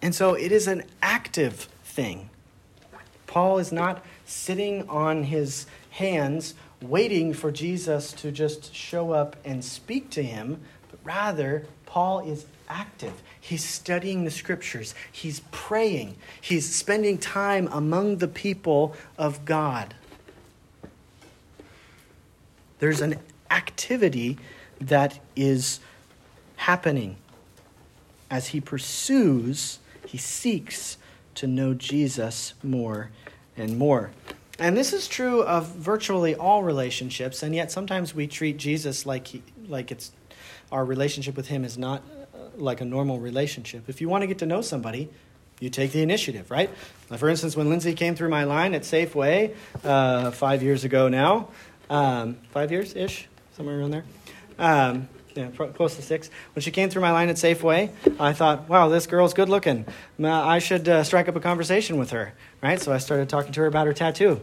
And 0.06 0.14
so 0.14 0.36
it 0.36 0.52
is 0.52 0.68
an 0.68 0.84
active 1.02 1.68
thing. 1.84 2.30
Paul 3.26 3.58
is 3.58 3.72
not 3.72 4.06
sitting 4.24 4.88
on 4.88 5.24
his 5.24 5.66
hands 5.90 6.54
waiting 6.80 7.34
for 7.34 7.52
Jesus 7.52 8.14
to 8.14 8.32
just 8.32 8.72
show 8.72 9.14
up 9.14 9.36
and 9.44 9.66
speak 9.66 10.12
to 10.12 10.22
him, 10.22 10.62
but 10.92 11.00
rather, 11.04 11.66
Paul 11.88 12.20
is 12.20 12.46
active. 12.70 13.14
He's 13.42 13.64
studying 13.64 14.26
the 14.26 14.30
scriptures, 14.30 14.94
he's 15.12 15.40
praying, 15.50 16.18
he's 16.40 16.76
spending 16.76 17.18
time 17.18 17.68
among 17.72 18.18
the 18.18 18.28
people 18.28 18.96
of 19.18 19.44
God. 19.44 19.96
There's 22.78 23.02
an 23.02 23.18
activity 23.50 24.38
that 24.80 25.20
is 25.36 25.80
happening 26.58 27.16
as 28.30 28.50
he 28.50 28.62
pursues 28.62 29.80
he 30.16 30.20
seeks 30.20 30.98
to 31.34 31.46
know 31.46 31.74
Jesus 31.74 32.54
more 32.64 33.10
and 33.58 33.78
more. 33.78 34.12
And 34.58 34.78
this 34.78 34.94
is 34.94 35.10
true 35.10 35.44
of 35.44 35.68
virtually 35.76 36.36
all 36.36 36.64
relationships, 36.64 37.44
and 37.44 37.54
yet 37.54 37.70
sometimes 37.70 38.16
we 38.16 38.26
treat 38.26 38.56
Jesus 38.56 39.06
like 39.06 39.28
he, 39.28 39.44
like 39.68 39.92
it's 39.92 40.14
our 40.72 40.86
relationship 40.86 41.36
with 41.36 41.48
him 41.48 41.66
is 41.66 41.78
not 41.78 42.02
uh, 42.34 42.38
like 42.56 42.80
a 42.80 42.86
normal 42.86 43.20
relationship. 43.20 43.90
If 43.90 44.00
you 44.00 44.08
want 44.08 44.22
to 44.22 44.28
get 44.28 44.38
to 44.38 44.46
know 44.46 44.62
somebody, 44.62 45.10
you 45.60 45.70
take 45.70 45.92
the 45.92 46.02
initiative, 46.02 46.50
right? 46.50 46.70
For 47.18 47.28
instance, 47.28 47.58
when 47.58 47.68
Lindsay 47.68 47.94
came 47.94 48.16
through 48.16 48.30
my 48.30 48.46
line 48.46 48.74
at 48.74 48.84
Safeway 48.84 49.54
uh, 49.84 50.32
five 50.32 50.64
years 50.64 50.86
ago 50.86 51.10
now, 51.10 51.50
um, 51.90 52.38
five 52.52 52.72
years 52.72 52.96
ish, 52.96 53.28
somewhere 53.58 53.82
around 53.82 53.92
there. 53.92 54.06
Um, 54.58 55.10
yeah, 55.36 55.50
close 55.50 55.96
to 55.98 56.02
six. 56.02 56.30
When 56.56 56.62
she 56.62 56.72
came 56.72 56.90
through 56.90 57.02
my 57.02 57.12
line 57.12 57.30
at 57.30 57.36
Safeway, 57.36 57.92
I 58.20 58.34
thought, 58.34 58.70
wow, 58.70 58.88
this 58.88 59.06
girl's 59.06 59.34
good 59.34 59.50
looking. 59.50 59.86
I 60.24 60.60
should 60.60 60.88
uh, 60.88 61.04
strike 61.04 61.28
up 61.28 61.36
a 61.36 61.42
conversation 61.42 61.98
with 61.98 62.12
her, 62.12 62.34
right? 62.64 62.82
So 62.82 62.94
I 62.94 63.00
started 63.00 63.28
talking 63.28 63.52
to 63.54 63.60
her 63.62 63.68
about 63.68 63.86
her 63.86 63.94
tattoo. 63.94 64.40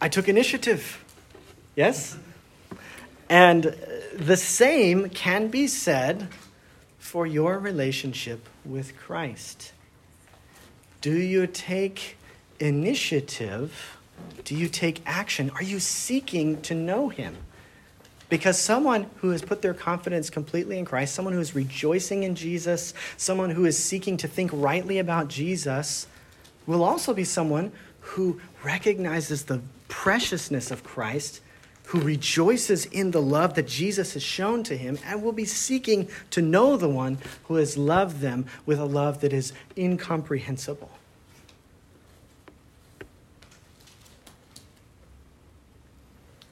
I 0.00 0.08
took 0.08 0.28
initiative. 0.28 1.04
Yes? 1.74 2.16
And 3.28 3.76
the 4.14 4.36
same 4.36 5.10
can 5.10 5.48
be 5.48 5.66
said 5.66 6.28
for 6.98 7.26
your 7.26 7.58
relationship 7.58 8.48
with 8.64 8.96
Christ. 8.96 9.72
Do 11.00 11.16
you 11.16 11.46
take 11.46 12.16
initiative? 12.60 13.98
Do 14.44 14.54
you 14.54 14.68
take 14.68 15.00
action? 15.04 15.50
Are 15.50 15.62
you 15.62 15.80
seeking 15.80 16.60
to 16.62 16.74
know 16.74 17.08
Him? 17.08 17.36
Because 18.28 18.58
someone 18.58 19.08
who 19.16 19.30
has 19.30 19.40
put 19.40 19.62
their 19.62 19.74
confidence 19.74 20.28
completely 20.28 20.78
in 20.78 20.84
Christ, 20.84 21.14
someone 21.14 21.32
who 21.32 21.40
is 21.40 21.54
rejoicing 21.54 22.24
in 22.24 22.34
Jesus, 22.34 22.92
someone 23.16 23.50
who 23.50 23.64
is 23.64 23.82
seeking 23.82 24.18
to 24.18 24.28
think 24.28 24.50
rightly 24.52 24.98
about 24.98 25.28
Jesus, 25.28 26.06
will 26.66 26.84
also 26.84 27.14
be 27.14 27.24
someone 27.24 27.72
who 28.00 28.40
recognizes 28.62 29.44
the 29.44 29.62
preciousness 29.88 30.70
of 30.70 30.84
Christ, 30.84 31.40
who 31.86 32.00
rejoices 32.00 32.84
in 32.84 33.12
the 33.12 33.22
love 33.22 33.54
that 33.54 33.66
Jesus 33.66 34.12
has 34.12 34.22
shown 34.22 34.62
to 34.64 34.76
him, 34.76 34.98
and 35.06 35.22
will 35.22 35.32
be 35.32 35.46
seeking 35.46 36.08
to 36.30 36.42
know 36.42 36.76
the 36.76 36.88
one 36.88 37.16
who 37.44 37.54
has 37.54 37.78
loved 37.78 38.20
them 38.20 38.44
with 38.66 38.78
a 38.78 38.84
love 38.84 39.22
that 39.22 39.32
is 39.32 39.54
incomprehensible. 39.74 40.90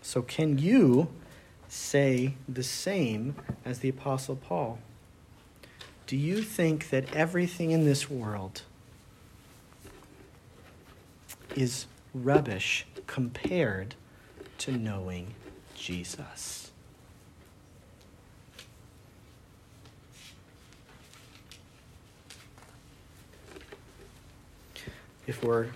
So, 0.00 0.22
can 0.22 0.56
you 0.56 1.08
say 1.76 2.34
the 2.48 2.62
same 2.62 3.36
as 3.64 3.80
the 3.80 3.88
Apostle 3.88 4.36
Paul? 4.36 4.78
Do 6.06 6.16
you 6.16 6.42
think 6.42 6.90
that 6.90 7.14
everything 7.14 7.70
in 7.70 7.84
this 7.84 8.08
world 8.08 8.62
is 11.54 11.86
rubbish 12.14 12.86
compared 13.06 13.94
to 14.58 14.72
knowing 14.72 15.34
Jesus? 15.74 16.70
If 25.26 25.42
we're 25.42 25.66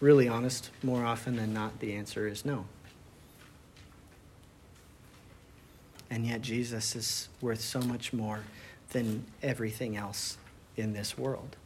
really 0.00 0.28
honest, 0.28 0.70
more 0.82 1.06
often 1.06 1.36
than 1.36 1.54
not, 1.54 1.80
the 1.80 1.94
answer 1.94 2.28
is 2.28 2.44
no. 2.44 2.66
And 6.10 6.26
yet, 6.26 6.42
Jesus 6.42 6.94
is 6.94 7.28
worth 7.40 7.60
so 7.60 7.80
much 7.80 8.12
more 8.12 8.40
than 8.90 9.24
everything 9.42 9.96
else 9.96 10.38
in 10.76 10.92
this 10.92 11.18
world. 11.18 11.56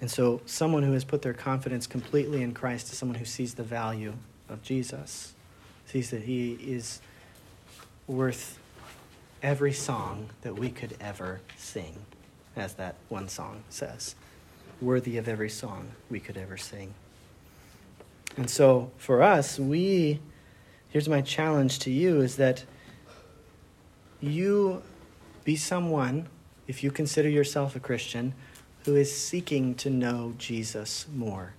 And 0.00 0.10
so, 0.10 0.42
someone 0.44 0.82
who 0.82 0.92
has 0.92 1.04
put 1.04 1.22
their 1.22 1.32
confidence 1.32 1.86
completely 1.86 2.42
in 2.42 2.52
Christ 2.52 2.92
is 2.92 2.98
someone 2.98 3.18
who 3.18 3.24
sees 3.24 3.54
the 3.54 3.62
value 3.62 4.12
of 4.48 4.62
Jesus, 4.62 5.32
sees 5.86 6.10
that 6.10 6.24
he 6.24 6.52
is 6.52 7.00
worth 8.06 8.58
every 9.42 9.72
song 9.72 10.28
that 10.42 10.58
we 10.58 10.70
could 10.70 10.96
ever 11.00 11.40
sing, 11.56 11.96
as 12.54 12.74
that 12.74 12.96
one 13.08 13.28
song 13.28 13.62
says, 13.70 14.14
worthy 14.80 15.16
of 15.16 15.26
every 15.26 15.48
song 15.48 15.92
we 16.10 16.20
could 16.20 16.36
ever 16.36 16.56
sing. 16.56 16.92
And 18.36 18.50
so 18.50 18.90
for 18.96 19.22
us, 19.22 19.58
we, 19.58 20.20
here's 20.88 21.08
my 21.08 21.20
challenge 21.20 21.78
to 21.80 21.90
you 21.90 22.20
is 22.20 22.36
that 22.36 22.64
you 24.20 24.82
be 25.44 25.56
someone, 25.56 26.28
if 26.66 26.82
you 26.82 26.90
consider 26.90 27.28
yourself 27.28 27.76
a 27.76 27.80
Christian, 27.80 28.34
who 28.84 28.96
is 28.96 29.16
seeking 29.16 29.74
to 29.76 29.90
know 29.90 30.34
Jesus 30.36 31.06
more. 31.14 31.54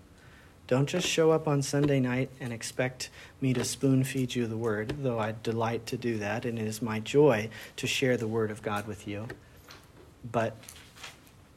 Don't 0.67 0.87
just 0.87 1.07
show 1.07 1.31
up 1.31 1.47
on 1.47 1.61
Sunday 1.61 1.99
night 1.99 2.29
and 2.39 2.51
expect 2.51 3.09
me 3.39 3.53
to 3.53 3.63
spoon 3.63 4.03
feed 4.03 4.33
you 4.33 4.47
the 4.47 4.57
word, 4.57 4.95
though 5.03 5.19
I 5.19 5.35
delight 5.43 5.85
to 5.87 5.97
do 5.97 6.17
that, 6.17 6.43
and 6.43 6.57
it 6.57 6.65
is 6.65 6.81
my 6.81 6.99
joy 6.99 7.49
to 7.77 7.87
share 7.87 8.17
the 8.17 8.27
word 8.27 8.49
of 8.49 8.63
God 8.63 8.87
with 8.87 9.07
you. 9.07 9.27
But 10.29 10.57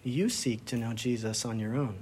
you 0.04 0.28
seek 0.28 0.66
to 0.66 0.76
know 0.76 0.92
Jesus 0.92 1.46
on 1.46 1.58
your 1.58 1.74
own 1.74 1.96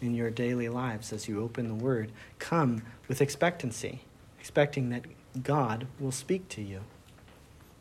in 0.00 0.14
your 0.14 0.30
daily 0.30 0.68
lives 0.68 1.12
as 1.12 1.28
you 1.28 1.42
open 1.42 1.68
the 1.68 1.74
Word, 1.74 2.12
come 2.38 2.82
with 3.08 3.20
expectancy, 3.20 4.00
expecting 4.38 4.90
that 4.90 5.04
God 5.42 5.86
will 5.98 6.12
speak 6.12 6.48
to 6.50 6.62
you, 6.62 6.80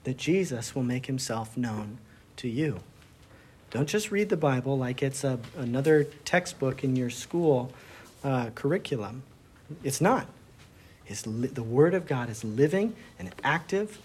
that 0.03 0.17
Jesus 0.17 0.75
will 0.75 0.83
make 0.83 1.05
himself 1.05 1.57
known 1.57 1.97
to 2.37 2.47
you. 2.47 2.79
Don't 3.71 3.87
just 3.87 4.11
read 4.11 4.29
the 4.29 4.37
Bible 4.37 4.77
like 4.77 5.03
it's 5.03 5.23
a, 5.23 5.39
another 5.57 6.05
textbook 6.23 6.83
in 6.83 6.95
your 6.95 7.09
school 7.09 7.73
uh, 8.23 8.49
curriculum. 8.55 9.23
It's 9.83 9.99
not. 9.99 10.27
It's 11.07 11.27
li- 11.27 11.47
the 11.47 11.63
Word 11.63 11.93
of 11.93 12.07
God 12.07 12.29
is 12.29 12.43
living 12.43 12.95
and 13.19 13.33
active, 13.43 13.99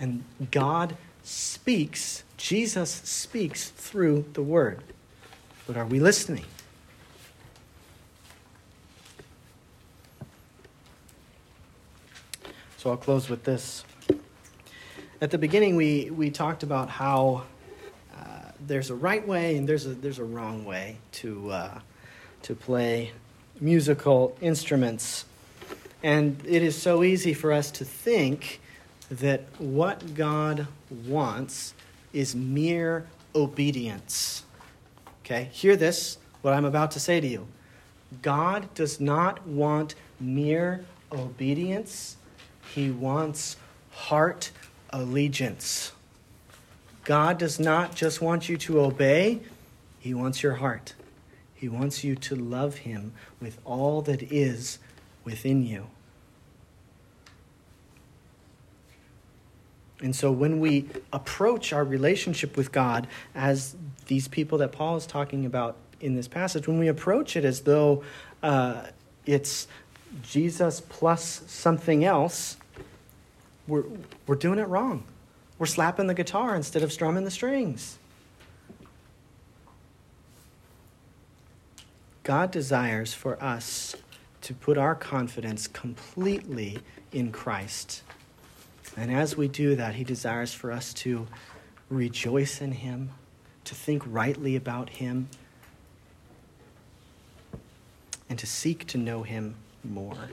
and 0.00 0.24
God 0.50 0.96
speaks, 1.22 2.24
Jesus 2.36 2.90
speaks 2.90 3.70
through 3.70 4.26
the 4.32 4.42
Word. 4.42 4.82
But 5.66 5.76
are 5.76 5.86
we 5.86 6.00
listening? 6.00 6.44
So 12.84 12.90
I'll 12.90 12.98
close 12.98 13.30
with 13.30 13.44
this. 13.44 13.82
At 15.22 15.30
the 15.30 15.38
beginning, 15.38 15.74
we, 15.74 16.10
we 16.10 16.28
talked 16.28 16.62
about 16.62 16.90
how 16.90 17.44
uh, 18.14 18.50
there's 18.60 18.90
a 18.90 18.94
right 18.94 19.26
way 19.26 19.56
and 19.56 19.66
there's 19.66 19.86
a, 19.86 19.94
there's 19.94 20.18
a 20.18 20.24
wrong 20.24 20.66
way 20.66 20.98
to, 21.12 21.50
uh, 21.50 21.78
to 22.42 22.54
play 22.54 23.12
musical 23.58 24.36
instruments. 24.42 25.24
And 26.02 26.38
it 26.46 26.62
is 26.62 26.76
so 26.76 27.02
easy 27.02 27.32
for 27.32 27.52
us 27.52 27.70
to 27.70 27.86
think 27.86 28.60
that 29.10 29.44
what 29.56 30.14
God 30.14 30.66
wants 31.06 31.72
is 32.12 32.36
mere 32.36 33.06
obedience. 33.34 34.44
Okay, 35.24 35.48
hear 35.52 35.74
this, 35.74 36.18
what 36.42 36.52
I'm 36.52 36.66
about 36.66 36.90
to 36.90 37.00
say 37.00 37.18
to 37.18 37.26
you. 37.26 37.48
God 38.20 38.68
does 38.74 39.00
not 39.00 39.46
want 39.46 39.94
mere 40.20 40.84
obedience, 41.10 42.18
he 42.72 42.90
wants 42.90 43.56
heart 43.90 44.50
allegiance. 44.90 45.92
God 47.04 47.38
does 47.38 47.60
not 47.60 47.94
just 47.94 48.20
want 48.22 48.48
you 48.48 48.56
to 48.58 48.80
obey, 48.80 49.40
He 49.98 50.14
wants 50.14 50.42
your 50.42 50.54
heart. 50.54 50.94
He 51.54 51.68
wants 51.68 52.04
you 52.04 52.14
to 52.16 52.34
love 52.34 52.78
Him 52.78 53.12
with 53.40 53.58
all 53.64 54.02
that 54.02 54.22
is 54.22 54.78
within 55.24 55.64
you. 55.64 55.86
And 60.00 60.14
so 60.14 60.30
when 60.30 60.60
we 60.60 60.88
approach 61.12 61.72
our 61.72 61.84
relationship 61.84 62.56
with 62.56 62.72
God 62.72 63.06
as 63.34 63.76
these 64.06 64.28
people 64.28 64.58
that 64.58 64.72
Paul 64.72 64.96
is 64.96 65.06
talking 65.06 65.46
about 65.46 65.76
in 66.00 66.14
this 66.14 66.28
passage, 66.28 66.68
when 66.68 66.78
we 66.78 66.88
approach 66.88 67.36
it 67.36 67.44
as 67.44 67.62
though 67.62 68.02
uh, 68.42 68.86
it's 69.24 69.66
Jesus 70.22 70.80
plus 70.80 71.42
something 71.46 72.04
else, 72.04 72.56
we're, 73.66 73.84
we're 74.26 74.36
doing 74.36 74.58
it 74.58 74.68
wrong. 74.68 75.04
We're 75.58 75.66
slapping 75.66 76.06
the 76.06 76.14
guitar 76.14 76.54
instead 76.54 76.82
of 76.82 76.92
strumming 76.92 77.24
the 77.24 77.30
strings. 77.30 77.98
God 82.22 82.50
desires 82.50 83.12
for 83.12 83.42
us 83.42 83.96
to 84.42 84.54
put 84.54 84.78
our 84.78 84.94
confidence 84.94 85.66
completely 85.66 86.78
in 87.12 87.32
Christ. 87.32 88.02
And 88.96 89.12
as 89.12 89.36
we 89.36 89.48
do 89.48 89.76
that, 89.76 89.94
He 89.94 90.04
desires 90.04 90.52
for 90.52 90.72
us 90.72 90.92
to 90.94 91.26
rejoice 91.88 92.60
in 92.60 92.72
Him, 92.72 93.10
to 93.64 93.74
think 93.74 94.02
rightly 94.06 94.56
about 94.56 94.90
Him, 94.90 95.28
and 98.28 98.38
to 98.38 98.46
seek 98.46 98.86
to 98.88 98.98
know 98.98 99.22
Him 99.22 99.56
more. 99.84 100.30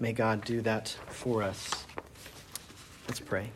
May 0.00 0.12
God 0.12 0.44
do 0.44 0.60
that 0.62 0.88
for 1.08 1.42
us. 1.42 1.84
Let's 3.08 3.20
pray. 3.20 3.50